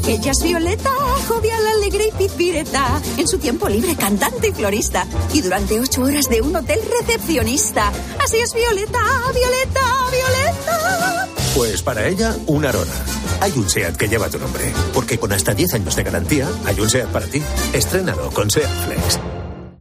[0.08, 0.92] Ella es Violeta,
[1.28, 3.02] jovial, alegre y pizpireta.
[3.18, 5.06] En su tiempo libre, cantante y florista.
[5.34, 7.92] Y durante ocho horas de un hotel recepcionista.
[8.24, 9.00] Así es Violeta,
[9.34, 11.28] Violeta, Violeta.
[11.56, 12.94] Pues para ella, un arona.
[13.42, 14.72] Hay un SEAT que lleva tu nombre.
[14.94, 17.42] Porque con hasta 10 años de garantía, hay un SEAT para ti.
[17.74, 19.37] Estrénalo con SEAT Flex.